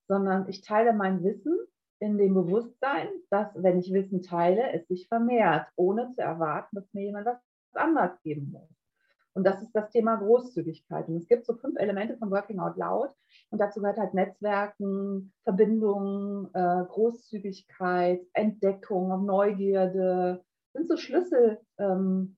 sondern 0.09 0.49
ich 0.49 0.62
teile 0.62 0.92
mein 0.92 1.23
Wissen 1.23 1.59
in 2.00 2.19
dem 2.19 2.35
Bewusstsein, 2.35 3.09
dass 3.31 3.50
wenn 3.54 3.78
ich 3.78 3.92
Wissen 3.92 4.23
teile, 4.23 4.73
es 4.73 4.88
sich 4.88 5.07
vermehrt, 5.09 5.69
ohne 5.76 6.11
zu 6.11 6.23
erwarten, 6.23 6.76
dass 6.76 6.92
mir 6.92 7.04
jemand 7.04 7.26
was 7.26 7.38
anderes 7.75 8.21
geben 8.23 8.50
muss. 8.50 8.69
Und 9.35 9.45
das 9.45 9.62
ist 9.62 9.73
das 9.73 9.90
Thema 9.90 10.16
Großzügigkeit. 10.16 11.09
Und 11.09 11.16
es 11.16 11.28
gibt 11.28 11.47
so 11.47 11.54
fünf 11.54 11.78
Elemente 11.78 12.16
von 12.19 12.31
Working 12.31 12.59
Out 12.59 12.76
Loud. 12.76 13.11
Und 13.50 13.61
dazu 13.61 13.81
gehört 13.81 13.99
halt 13.99 14.14
Netzwerken, 14.14 15.33
Verbindungen, 15.45 16.50
äh, 16.52 16.85
Großzügigkeit, 16.87 18.26
Entdeckung, 18.35 19.25
Neugierde. 19.25 20.45
Sind 20.75 20.88
so 20.88 20.97
Schlüssel, 20.97 21.61
ähm, 21.78 22.37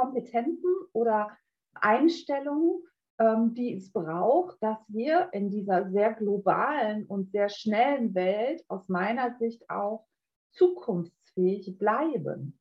Kompetenzen 0.00 0.74
oder 0.92 1.36
Einstellungen, 1.74 2.82
ähm, 3.18 3.54
die 3.54 3.74
es 3.74 3.92
braucht, 3.92 4.56
dass 4.62 4.78
wir 4.88 5.28
in 5.32 5.50
dieser 5.50 5.90
sehr 5.90 6.14
globalen 6.14 7.06
und 7.06 7.30
sehr 7.32 7.50
schnellen 7.50 8.14
Welt 8.14 8.64
aus 8.68 8.88
meiner 8.88 9.36
Sicht 9.38 9.68
auch 9.68 10.06
zukunftsfähig 10.52 11.76
bleiben. 11.78 12.58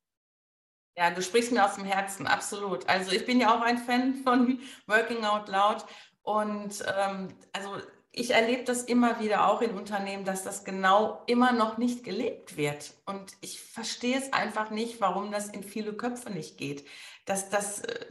Ja, 0.98 1.12
du 1.12 1.22
sprichst 1.22 1.54
mir 1.54 1.64
aus 1.64 1.76
dem 1.76 1.86
Herzen, 1.86 2.28
absolut. 2.28 2.88
Also 2.90 3.14
ich 3.14 3.26
bin 3.26 3.40
ja 3.40 3.56
auch 3.56 3.62
ein 3.62 3.78
Fan 3.78 4.16
von 4.16 4.60
Working 4.86 5.24
Out 5.24 5.48
Loud 5.48 5.86
und 6.24 6.84
ähm, 6.94 7.30
also 7.54 7.78
ich 8.12 8.32
erlebe 8.32 8.64
das 8.64 8.84
immer 8.84 9.20
wieder 9.20 9.48
auch 9.48 9.62
in 9.62 9.72
Unternehmen, 9.72 10.26
dass 10.26 10.44
das 10.44 10.64
genau 10.64 11.22
immer 11.28 11.52
noch 11.52 11.78
nicht 11.78 12.04
gelebt 12.04 12.58
wird. 12.58 12.94
Und 13.06 13.34
ich 13.42 13.62
verstehe 13.62 14.18
es 14.18 14.34
einfach 14.34 14.72
nicht, 14.72 15.00
warum 15.00 15.32
das 15.32 15.50
in 15.50 15.64
viele 15.64 15.94
Köpfe 15.94 16.32
nicht 16.32 16.58
geht. 16.58 16.86
Dass, 17.26 17.50
dass 17.50 17.82
äh, 17.82 18.06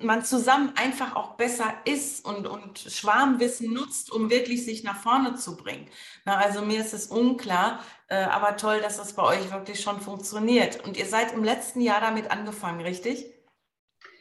man 0.00 0.24
zusammen 0.24 0.72
einfach 0.76 1.16
auch 1.16 1.34
besser 1.34 1.74
ist 1.84 2.24
und, 2.24 2.46
und 2.46 2.78
Schwarmwissen 2.78 3.72
nutzt, 3.72 4.12
um 4.12 4.30
wirklich 4.30 4.64
sich 4.64 4.84
nach 4.84 4.96
vorne 4.96 5.34
zu 5.34 5.56
bringen. 5.56 5.88
Na, 6.24 6.36
also 6.36 6.62
mir 6.62 6.80
ist 6.80 6.94
es 6.94 7.08
unklar, 7.08 7.80
äh, 8.06 8.16
aber 8.16 8.56
toll, 8.56 8.80
dass 8.80 8.98
das 8.98 9.14
bei 9.14 9.24
euch 9.24 9.52
wirklich 9.52 9.80
schon 9.80 10.00
funktioniert. 10.00 10.84
Und 10.84 10.96
ihr 10.96 11.06
seid 11.06 11.32
im 11.32 11.42
letzten 11.42 11.80
Jahr 11.80 12.00
damit 12.00 12.30
angefangen, 12.30 12.80
richtig? 12.80 13.26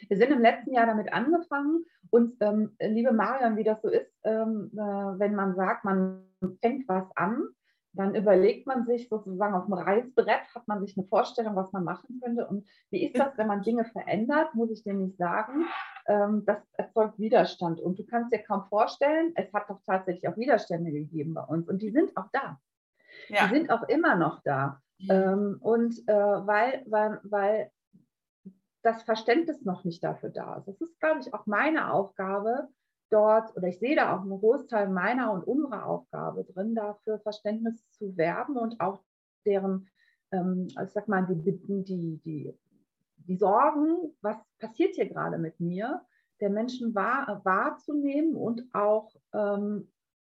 Wir 0.08 0.18
sind 0.18 0.32
im 0.32 0.42
letzten 0.42 0.74
Jahr 0.74 0.86
damit 0.86 1.12
angefangen 1.12 1.86
und 2.10 2.36
ähm, 2.42 2.76
liebe 2.80 3.12
Marion, 3.12 3.58
wie 3.58 3.64
das 3.64 3.82
so 3.82 3.90
ist, 3.90 4.12
ähm, 4.24 4.72
äh, 4.74 4.78
wenn 4.78 5.36
man 5.36 5.56
sagt, 5.56 5.86
man 5.86 6.24
fängt 6.62 6.88
was 6.88 7.06
an, 7.16 7.50
dann 7.98 8.16
überlegt 8.16 8.68
man 8.68 8.86
sich 8.86 9.10
sozusagen 9.10 9.56
auf 9.56 9.66
dem 9.66 9.74
Reißbrett, 9.74 10.54
hat 10.54 10.68
man 10.68 10.82
sich 10.86 10.98
eine 10.98 11.08
Vorstellung, 11.08 11.56
was 11.56 11.72
man 11.72 11.84
machen 11.84 12.22
könnte. 12.24 12.48
Und 12.48 12.68
wie 12.92 13.06
ist 13.06 13.18
das, 13.18 13.38
wenn 13.38 13.48
man 13.48 13.64
Dinge 13.64 13.86
verändert, 13.86 14.54
muss 14.54 14.70
ich 14.70 14.84
dir 14.84 14.94
nicht 14.94 15.18
sagen. 15.18 15.66
Ähm, 16.06 16.44
das 16.46 16.60
erzeugt 16.74 17.18
Widerstand. 17.20 17.80
Und 17.80 17.98
du 17.98 18.06
kannst 18.06 18.32
dir 18.32 18.40
kaum 18.40 18.66
vorstellen, 18.70 19.34
es 19.36 19.52
hat 19.52 19.70
doch 19.70 19.82
tatsächlich 19.86 20.28
auch 20.28 20.38
Widerstände 20.38 20.92
gegeben 20.92 21.34
bei 21.34 21.44
uns. 21.44 21.68
Und 21.68 21.82
die 21.82 21.92
sind 21.92 22.16
auch 22.16 22.28
da. 22.32 22.60
Ja. 23.30 23.48
Die 23.48 23.56
sind 23.56 23.72
auch 23.72 23.84
immer 23.84 24.16
noch 24.16 24.42
da. 24.44 24.80
Mhm. 25.00 25.10
Ähm, 25.10 25.58
und 25.62 26.08
äh, 26.08 26.14
weil, 26.14 26.84
weil, 26.86 27.20
weil 27.24 27.72
das 28.88 29.04
Verständnis 29.04 29.66
noch 29.66 29.84
nicht 29.84 30.02
dafür 30.02 30.30
da 30.30 30.56
ist. 30.56 30.68
Das 30.68 30.80
ist, 30.80 30.98
glaube 31.02 31.20
ich, 31.20 31.34
auch 31.34 31.46
meine 31.46 31.92
Aufgabe 31.92 32.70
dort, 33.10 33.56
oder 33.58 33.68
ich 33.68 33.80
sehe 33.80 33.98
da 33.98 34.16
auch 34.16 34.22
einen 34.22 34.40
Großteil 34.40 34.88
meiner 34.88 35.34
und 35.34 35.44
unserer 35.46 35.86
Aufgabe 35.86 36.46
drin, 36.46 36.74
dafür 36.74 37.20
Verständnis 37.20 37.90
zu 37.92 38.16
werben 38.16 38.56
und 38.56 38.80
auch 38.80 39.04
deren, 39.46 39.90
ähm, 40.32 40.68
ich 40.70 40.92
sag 40.92 41.10
mal, 41.10 41.26
die, 41.26 41.36
die, 41.36 42.18
die, 42.24 42.58
die 43.18 43.36
Sorgen, 43.36 44.16
was 44.22 44.38
passiert 44.58 44.96
hier 44.96 45.10
gerade 45.10 45.38
mit 45.38 45.60
mir, 45.60 46.02
der 46.40 46.50
Menschen 46.50 46.96
wahr, 46.96 47.42
wahrzunehmen 47.44 48.36
und 48.36 48.64
auch 48.74 49.14
ähm, 49.34 49.92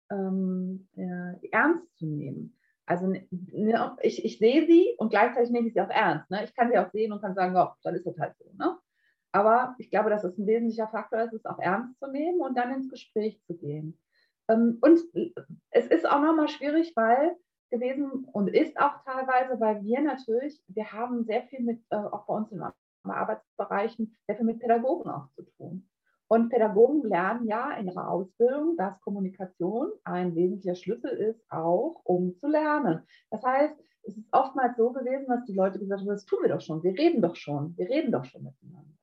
ähm, 0.09 0.87
äh, 0.95 1.47
ernst 1.51 1.95
zu 1.97 2.07
nehmen. 2.07 2.57
Also 2.89 3.05
ne, 3.05 3.97
ich, 4.01 4.25
ich 4.25 4.39
sehe 4.39 4.65
sie 4.65 4.95
und 4.97 5.09
gleichzeitig 5.09 5.51
nehme 5.51 5.67
ich 5.67 5.73
sie 5.73 5.81
auch 5.81 5.91
ernst. 5.91 6.29
Ne? 6.31 6.43
Ich 6.43 6.55
kann 6.55 6.71
sie 6.71 6.77
auch 6.79 6.89
sehen 6.89 7.11
und 7.11 7.21
kann 7.21 7.35
sagen, 7.35 7.55
oh, 7.55 7.69
dann 7.83 7.93
ist 7.93 8.07
es 8.07 8.17
halt 8.17 8.35
so. 8.39 8.51
Ne? 8.57 8.79
Aber 9.31 9.75
ich 9.77 9.91
glaube, 9.91 10.09
dass 10.09 10.23
es 10.23 10.35
ein 10.39 10.47
wesentlicher 10.47 10.87
Faktor 10.87 11.21
ist, 11.21 11.33
es 11.33 11.45
auch 11.45 11.59
ernst 11.59 11.99
zu 11.99 12.07
nehmen 12.07 12.41
und 12.41 12.57
dann 12.57 12.73
ins 12.73 12.89
Gespräch 12.89 13.39
zu 13.45 13.55
gehen. 13.55 13.99
Ähm, 14.49 14.79
und 14.81 15.01
es 15.69 15.85
ist 15.85 16.09
auch 16.09 16.19
nochmal 16.19 16.47
schwierig, 16.47 16.93
weil 16.95 17.35
gewesen 17.69 18.25
und 18.31 18.47
ist 18.47 18.75
auch 18.79 19.03
teilweise, 19.05 19.59
weil 19.59 19.83
wir 19.83 20.01
natürlich, 20.01 20.59
wir 20.67 20.91
haben 20.91 21.25
sehr 21.25 21.43
viel 21.43 21.61
mit, 21.61 21.83
äh, 21.91 21.95
auch 21.95 22.25
bei 22.25 22.33
uns 22.33 22.51
in 22.51 22.63
Arbeitsbereichen, 23.03 24.17
sehr 24.25 24.35
viel 24.35 24.45
mit 24.45 24.61
Pädagogen 24.61 25.11
auch 25.11 25.29
zu 25.35 25.43
tun. 25.43 25.87
Und 26.31 26.49
Pädagogen 26.49 27.01
lernen 27.09 27.47
ja 27.47 27.71
in 27.71 27.87
ihrer 27.87 28.07
Ausbildung, 28.07 28.77
dass 28.77 29.01
Kommunikation 29.01 29.91
ein 30.03 30.35
wesentlicher 30.35 30.75
Schlüssel 30.75 31.09
ist, 31.09 31.43
auch 31.51 32.01
um 32.03 32.37
zu 32.37 32.47
lernen. 32.47 33.01
Das 33.31 33.43
heißt, 33.43 33.75
es 34.03 34.15
ist 34.15 34.27
oftmals 34.31 34.77
so 34.77 34.91
gewesen, 34.91 35.25
dass 35.27 35.43
die 35.45 35.55
Leute 35.55 35.79
gesagt 35.79 36.01
haben, 36.01 36.07
das 36.07 36.25
tun 36.25 36.39
wir 36.43 36.49
doch 36.49 36.61
schon, 36.61 36.83
wir 36.83 36.93
reden 36.93 37.23
doch 37.23 37.35
schon, 37.35 37.75
wir 37.77 37.89
reden 37.89 38.11
doch 38.11 38.25
schon 38.25 38.43
miteinander. 38.43 38.93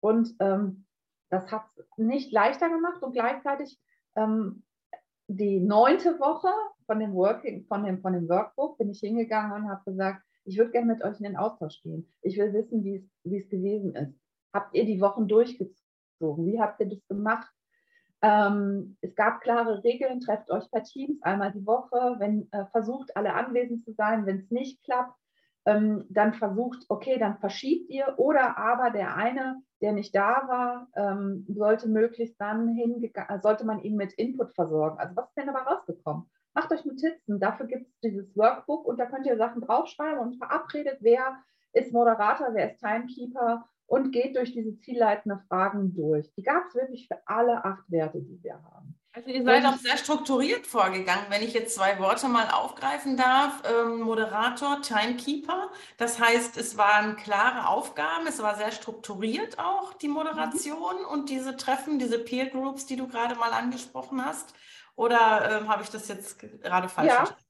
Und 0.00 0.36
ähm, 0.38 0.86
das 1.30 1.50
hat 1.50 1.64
es 1.76 1.86
nicht 1.96 2.30
leichter 2.30 2.68
gemacht 2.68 3.02
und 3.02 3.12
gleichzeitig 3.12 3.80
ähm, 4.14 4.62
die 5.26 5.58
neunte 5.58 6.20
Woche 6.20 6.48
von 6.86 7.00
dem, 7.00 7.12
Working, 7.14 7.66
von, 7.66 7.82
dem, 7.82 8.00
von 8.00 8.12
dem 8.12 8.28
Workbook 8.28 8.78
bin 8.78 8.90
ich 8.90 9.00
hingegangen 9.00 9.64
und 9.64 9.68
habe 9.68 9.82
gesagt, 9.90 10.22
ich 10.44 10.56
würde 10.56 10.70
gerne 10.70 10.86
mit 10.86 11.02
euch 11.02 11.18
in 11.18 11.24
den 11.24 11.36
Austausch 11.36 11.82
gehen. 11.82 12.08
Ich 12.22 12.38
will 12.38 12.52
wissen, 12.52 12.84
wie 12.84 13.36
es 13.36 13.48
gewesen 13.48 13.96
ist. 13.96 14.14
Habt 14.52 14.76
ihr 14.76 14.84
die 14.84 15.00
Wochen 15.00 15.26
durchgezogen? 15.26 15.85
Wie 16.20 16.60
habt 16.60 16.80
ihr 16.80 16.88
das 16.88 17.06
gemacht? 17.08 17.48
Ähm, 18.22 18.96
es 19.02 19.14
gab 19.14 19.40
klare 19.42 19.84
Regeln, 19.84 20.20
trefft 20.20 20.50
euch 20.50 20.70
per 20.70 20.82
Teams 20.82 21.22
einmal 21.22 21.52
die 21.52 21.66
Woche, 21.66 22.16
wenn 22.18 22.48
äh, 22.52 22.64
versucht, 22.66 23.16
alle 23.16 23.34
anwesend 23.34 23.84
zu 23.84 23.92
sein. 23.92 24.26
Wenn 24.26 24.38
es 24.38 24.50
nicht 24.50 24.82
klappt, 24.84 25.18
ähm, 25.66 26.04
dann 26.08 26.32
versucht, 26.32 26.86
okay, 26.88 27.18
dann 27.18 27.38
verschiebt 27.38 27.90
ihr 27.90 28.14
oder 28.18 28.56
aber 28.56 28.90
der 28.90 29.16
eine, 29.16 29.62
der 29.82 29.92
nicht 29.92 30.14
da 30.14 30.44
war, 30.46 30.88
ähm, 30.94 31.44
sollte 31.48 31.88
möglichst 31.88 32.40
dann 32.40 32.68
hingegangen, 32.68 33.42
sollte 33.42 33.66
man 33.66 33.82
ihn 33.82 33.96
mit 33.96 34.12
Input 34.14 34.54
versorgen. 34.54 34.98
Also 34.98 35.14
was 35.16 35.28
ist 35.28 35.36
denn 35.36 35.46
dabei 35.46 35.60
rausgekommen? 35.60 36.30
Macht 36.54 36.72
euch 36.72 36.86
Notizen, 36.86 37.38
dafür 37.38 37.66
gibt 37.66 37.86
es 37.88 38.00
dieses 38.00 38.34
Workbook 38.34 38.86
und 38.86 38.98
da 38.98 39.06
könnt 39.06 39.26
ihr 39.26 39.36
Sachen 39.36 39.60
draufschreiben 39.60 40.20
und 40.20 40.38
verabredet, 40.38 40.98
wer 41.00 41.36
ist 41.72 41.92
Moderator, 41.92 42.54
wer 42.54 42.72
ist 42.72 42.80
Timekeeper 42.80 43.68
und 43.86 44.10
geht 44.12 44.36
durch 44.36 44.52
diese 44.52 44.78
zielleitenden 44.78 45.40
Fragen 45.48 45.94
durch. 45.94 46.32
Die 46.34 46.42
gab 46.42 46.66
es 46.66 46.74
wirklich 46.74 47.06
für 47.08 47.18
alle 47.26 47.64
acht 47.64 47.90
Werte, 47.90 48.20
die 48.20 48.42
wir 48.42 48.54
haben. 48.54 48.98
Also 49.12 49.30
ihr 49.30 49.44
seid 49.44 49.64
auch 49.64 49.76
sehr 49.76 49.96
strukturiert 49.96 50.66
vorgegangen, 50.66 51.24
wenn 51.30 51.40
ich 51.40 51.54
jetzt 51.54 51.74
zwei 51.74 51.98
Worte 51.98 52.28
mal 52.28 52.50
aufgreifen 52.50 53.16
darf. 53.16 53.62
Ähm, 53.64 54.00
Moderator, 54.00 54.82
Timekeeper. 54.82 55.70
Das 55.96 56.20
heißt, 56.20 56.58
es 56.58 56.76
waren 56.76 57.16
klare 57.16 57.68
Aufgaben, 57.68 58.26
es 58.26 58.42
war 58.42 58.56
sehr 58.56 58.72
strukturiert 58.72 59.58
auch, 59.58 59.94
die 59.94 60.08
Moderation 60.08 60.96
mhm. 61.00 61.10
und 61.10 61.30
diese 61.30 61.56
Treffen, 61.56 61.98
diese 61.98 62.18
Peer 62.18 62.50
Groups, 62.50 62.84
die 62.84 62.96
du 62.96 63.08
gerade 63.08 63.36
mal 63.36 63.52
angesprochen 63.52 64.22
hast. 64.22 64.54
Oder 64.96 65.60
ähm, 65.60 65.68
habe 65.68 65.82
ich 65.82 65.88
das 65.88 66.08
jetzt 66.08 66.38
gerade 66.38 66.90
falsch 66.90 67.08
ja, 67.08 67.16
verstanden? 67.16 67.44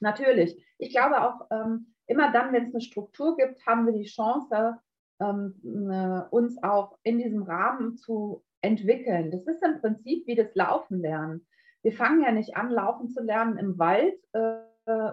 Natürlich. 0.00 0.56
Ich 0.78 0.90
glaube 0.90 1.22
auch, 1.22 1.46
ähm, 1.52 1.94
immer 2.06 2.32
dann, 2.32 2.52
wenn 2.52 2.66
es 2.66 2.74
eine 2.74 2.80
Struktur 2.80 3.36
gibt, 3.36 3.64
haben 3.64 3.86
wir 3.86 3.92
die 3.92 4.06
Chance, 4.06 4.76
ähm, 5.20 5.54
äh, 5.90 6.22
uns 6.30 6.62
auch 6.62 6.96
in 7.02 7.18
diesem 7.18 7.42
Rahmen 7.42 7.96
zu 7.96 8.42
entwickeln. 8.62 9.30
Das 9.30 9.46
ist 9.46 9.62
im 9.62 9.80
Prinzip 9.80 10.26
wie 10.26 10.34
das 10.34 10.54
Laufen 10.54 11.00
lernen. 11.00 11.46
Wir 11.82 11.92
fangen 11.92 12.22
ja 12.22 12.32
nicht 12.32 12.56
an, 12.56 12.70
laufen 12.70 13.08
zu 13.08 13.22
lernen 13.22 13.56
im 13.56 13.78
Wald, 13.78 14.14
äh, 14.32 14.58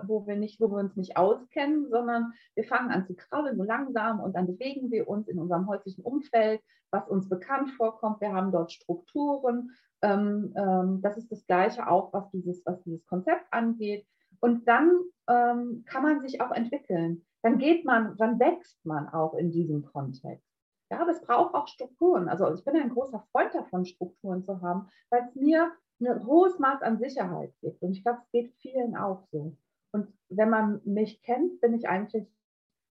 wo 0.07 0.25
wir 0.25 0.35
nicht, 0.35 0.59
wo 0.59 0.69
wir 0.69 0.77
uns 0.77 0.95
nicht 0.95 1.17
auskennen, 1.17 1.87
sondern 1.89 2.33
wir 2.55 2.63
fangen 2.63 2.91
an 2.91 3.05
zu 3.05 3.15
krabbeln, 3.15 3.57
so 3.57 3.63
langsam 3.63 4.19
und 4.19 4.35
dann 4.35 4.47
bewegen 4.47 4.91
wir 4.91 5.07
uns 5.07 5.27
in 5.27 5.39
unserem 5.39 5.67
häuslichen 5.67 6.03
Umfeld, 6.03 6.61
was 6.89 7.07
uns 7.07 7.29
bekannt 7.29 7.71
vorkommt. 7.71 8.21
Wir 8.21 8.33
haben 8.33 8.51
dort 8.51 8.71
Strukturen. 8.71 9.71
Ähm, 10.01 10.53
ähm, 10.55 11.01
das 11.01 11.17
ist 11.17 11.31
das 11.31 11.45
Gleiche 11.45 11.87
auch, 11.89 12.11
was 12.13 12.29
dieses, 12.31 12.65
was 12.65 12.81
dieses 12.83 13.05
Konzept 13.05 13.45
angeht. 13.51 14.07
Und 14.39 14.67
dann 14.67 14.91
ähm, 15.29 15.83
kann 15.85 16.03
man 16.03 16.21
sich 16.21 16.41
auch 16.41 16.51
entwickeln. 16.51 17.25
Dann 17.47 17.59
geht 17.59 17.85
man, 17.85 18.17
dann 18.17 18.39
wächst 18.41 18.85
man 18.85 19.07
auch 19.07 19.33
in 19.33 19.51
diesem 19.51 19.85
Kontext. 19.85 20.45
Ja, 20.91 20.99
aber 20.99 21.11
es 21.11 21.21
braucht 21.21 21.55
auch 21.55 21.69
Strukturen. 21.69 22.27
Also 22.27 22.53
ich 22.53 22.65
bin 22.65 22.75
ein 22.75 22.89
großer 22.89 23.25
Freund 23.31 23.55
davon, 23.55 23.85
Strukturen 23.85 24.43
zu 24.43 24.59
haben, 24.61 24.89
weil 25.09 25.23
es 25.23 25.33
mir 25.33 25.71
ein 26.01 26.25
hohes 26.25 26.59
Maß 26.59 26.81
an 26.81 26.99
Sicherheit 26.99 27.53
gibt. 27.61 27.81
Und 27.81 27.93
ich 27.93 28.03
glaube, 28.03 28.19
es 28.21 28.31
geht 28.31 28.53
vielen 28.57 28.97
auch 28.97 29.23
so. 29.31 29.55
Und 29.93 30.11
wenn 30.27 30.49
man 30.49 30.81
mich 30.83 31.21
kennt, 31.21 31.61
bin 31.61 31.73
ich 31.73 31.87
eigentlich 31.87 32.27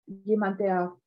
jemand, 0.05 0.59
der 0.59 0.97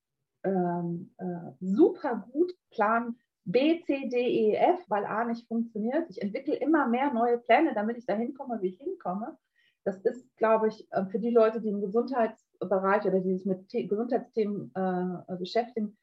ähm, 0.43 1.15
äh, 1.19 1.53
super 1.61 2.27
gut 2.33 2.51
plant 2.71 3.15
B, 3.45 3.83
C, 3.83 4.09
D, 4.09 4.17
E, 4.17 4.55
F, 4.55 4.81
weil 4.89 5.05
A 5.05 5.25
nicht 5.25 5.47
funktioniert. 5.47 6.09
Ich 6.09 6.23
entwickle 6.23 6.55
immer 6.55 6.89
mehr 6.89 7.13
neue 7.13 7.37
Pläne, 7.37 7.75
damit 7.75 7.99
ich 7.99 8.07
dahin 8.07 8.33
komme, 8.33 8.63
wie 8.63 8.69
ich 8.69 8.79
hinkomme. 8.79 9.37
Das 9.85 9.99
ist, 9.99 10.37
glaube 10.37 10.69
ich, 10.69 10.91
äh, 10.93 11.05
für 11.07 11.19
die 11.19 11.31
Leute, 11.31 11.61
die 11.61 11.69
im 11.69 11.81
Gesundheitsbereich 11.81 13.05
oder 13.05 13.21
die 13.21 13.37
sich 13.37 13.47
mit 13.47 13.69
Gesundheitsthemen 13.69 14.73
äh, 14.75 15.37
beschäftigen, 15.37 15.97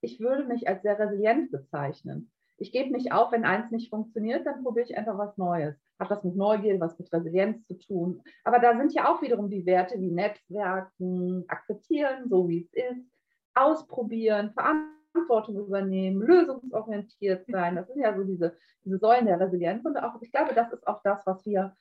ich 0.00 0.20
würde 0.20 0.44
mich 0.44 0.68
als 0.68 0.82
sehr 0.82 0.98
resilient 0.98 1.50
bezeichnen. 1.50 2.30
Ich 2.58 2.72
gebe 2.72 2.90
nicht 2.90 3.12
auf, 3.12 3.32
wenn 3.32 3.44
eins 3.44 3.70
nicht 3.70 3.90
funktioniert, 3.90 4.46
dann 4.46 4.62
probiere 4.62 4.86
ich 4.86 4.96
einfach 4.96 5.18
was 5.18 5.36
Neues. 5.36 5.74
Hat 5.98 6.10
was 6.10 6.24
mit 6.24 6.36
Neugier, 6.36 6.80
was 6.80 6.98
mit 6.98 7.12
Resilienz 7.12 7.66
zu 7.66 7.74
tun. 7.74 8.22
Aber 8.44 8.58
da 8.58 8.76
sind 8.76 8.94
ja 8.94 9.10
auch 9.12 9.20
wiederum 9.20 9.50
die 9.50 9.66
Werte 9.66 9.98
wie 10.00 10.10
Netzwerken, 10.10 11.44
akzeptieren, 11.48 12.28
so 12.28 12.48
wie 12.48 12.62
es 12.62 12.72
ist, 12.72 13.06
ausprobieren, 13.54 14.52
Verantwortung 14.52 15.56
übernehmen, 15.56 16.22
lösungsorientiert 16.22 17.46
sein. 17.46 17.76
Das 17.76 17.88
sind 17.88 18.00
ja 18.00 18.16
so 18.16 18.24
diese, 18.24 18.56
diese 18.84 18.98
Säulen 18.98 19.26
der 19.26 19.40
Resilienz. 19.40 19.84
Und 19.84 19.96
auch, 19.98 20.20
ich 20.20 20.32
glaube, 20.32 20.54
das 20.54 20.72
ist 20.72 20.86
auch 20.86 21.02
das, 21.02 21.26
was 21.26 21.44
wir, 21.44 21.76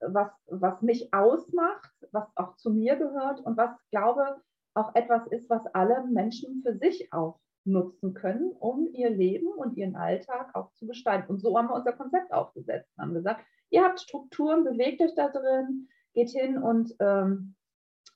was, 0.00 0.30
was 0.46 0.82
mich 0.82 1.12
ausmacht, 1.12 1.92
was 2.12 2.28
auch 2.36 2.56
zu 2.56 2.70
mir 2.70 2.96
gehört 2.96 3.40
und 3.40 3.56
was, 3.56 3.70
glaube 3.90 4.40
auch 4.74 4.94
etwas 4.94 5.26
ist, 5.28 5.50
was 5.50 5.66
alle 5.74 6.04
Menschen 6.06 6.62
für 6.62 6.76
sich 6.78 7.12
auch 7.12 7.40
nutzen 7.64 8.14
können, 8.14 8.52
um 8.52 8.86
ihr 8.92 9.10
Leben 9.10 9.48
und 9.48 9.76
ihren 9.76 9.96
Alltag 9.96 10.54
auch 10.54 10.72
zu 10.74 10.86
gestalten. 10.86 11.30
Und 11.30 11.40
so 11.40 11.56
haben 11.56 11.68
wir 11.68 11.74
unser 11.74 11.92
Konzept 11.92 12.32
aufgesetzt. 12.32 12.90
Wir 12.96 13.02
haben 13.02 13.14
gesagt, 13.14 13.44
ihr 13.70 13.84
habt 13.84 14.00
Strukturen, 14.00 14.64
bewegt 14.64 15.02
euch 15.02 15.14
da 15.14 15.28
drin, 15.28 15.88
geht 16.14 16.30
hin 16.30 16.58
und 16.58 16.94
ähm, 17.00 17.54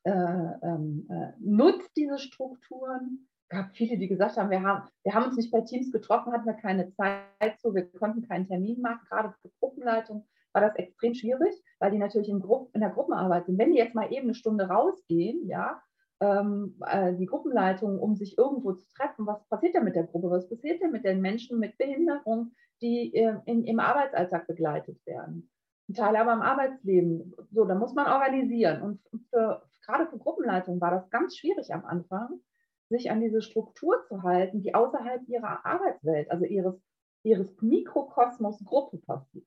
äh, 0.05 0.11
ähm, 0.11 1.07
äh, 1.11 1.33
nutzt 1.38 1.90
diese 1.97 2.18
Strukturen. 2.18 3.29
Es 3.42 3.49
gab 3.59 3.77
viele, 3.77 3.99
die 3.99 4.09
gesagt 4.09 4.37
haben, 4.37 4.51
wir 4.51 4.62
haben, 4.62 4.88
wir 5.05 5.14
haben 5.14 5.27
uns 5.27 5.37
nicht 5.37 5.53
bei 5.53 5.61
Teams 5.61 5.92
getroffen, 5.92 6.33
hatten 6.33 6.47
wir 6.47 6.55
keine 6.55 6.90
Zeit 6.95 7.61
zu, 7.61 7.75
wir 7.75 7.90
konnten 7.92 8.27
keinen 8.27 8.47
Termin 8.47 8.81
machen. 8.81 9.07
Gerade 9.09 9.35
für 9.42 9.51
Gruppenleitung 9.61 10.27
war 10.53 10.62
das 10.62 10.77
extrem 10.77 11.15
schwierig, 11.15 11.55
weil 11.79 11.91
die 11.91 11.99
natürlich 11.99 12.29
in, 12.29 12.41
Gru 12.41 12.69
in 12.73 12.81
der 12.81 12.91
Gruppenarbeit 12.91 13.47
sind. 13.47 13.59
Wenn 13.59 13.73
die 13.73 13.79
jetzt 13.79 13.95
mal 13.95 14.12
eben 14.12 14.27
eine 14.27 14.35
Stunde 14.35 14.69
rausgehen, 14.69 15.47
ja, 15.47 15.83
ähm, 16.23 16.77
äh, 16.87 17.15
die 17.15 17.27
Gruppenleitung, 17.27 17.99
um 17.99 18.15
sich 18.15 18.38
irgendwo 18.38 18.73
zu 18.73 18.87
treffen. 18.95 19.27
Was 19.27 19.45
passiert 19.49 19.75
denn 19.75 19.85
mit 19.85 19.97
der 19.97 20.05
Gruppe? 20.05 20.31
Was 20.31 20.49
passiert 20.49 20.81
denn 20.81 20.93
mit 20.93 21.05
den 21.05 21.21
Menschen 21.21 21.59
mit 21.59 21.77
Behinderung, 21.79 22.53
die 22.81 23.12
äh, 23.15 23.37
in, 23.47 23.65
im 23.65 23.81
Arbeitsalltag 23.81 24.47
begleitet 24.47 25.05
werden? 25.05 25.51
Ein 25.88 25.95
Teil 25.95 26.17
aber 26.17 26.33
im 26.33 26.43
Arbeitsleben. 26.43 27.35
So, 27.51 27.65
da 27.65 27.75
muss 27.75 27.95
man 27.95 28.07
organisieren. 28.07 28.83
Und 28.83 29.01
für, 29.31 29.62
gerade 29.85 30.07
für 30.07 30.19
Gruppenleitungen 30.19 30.81
war 30.81 30.93
das 30.93 31.11
ganz 31.11 31.37
schwierig 31.37 31.75
am 31.75 31.85
Anfang, 31.85 32.41
sich 32.88 33.11
an 33.11 33.21
diese 33.21 33.43
Struktur 33.43 34.05
zu 34.07 34.23
halten, 34.23 34.62
die 34.62 34.75
außerhalb 34.75 35.29
ihrer 35.29 35.67
Arbeitswelt, 35.67 36.31
also 36.31 36.45
ihres, 36.45 36.81
ihres 37.25 37.61
Mikrokosmos 37.61 38.65
Gruppe 38.65 38.99
passiert. 38.99 39.47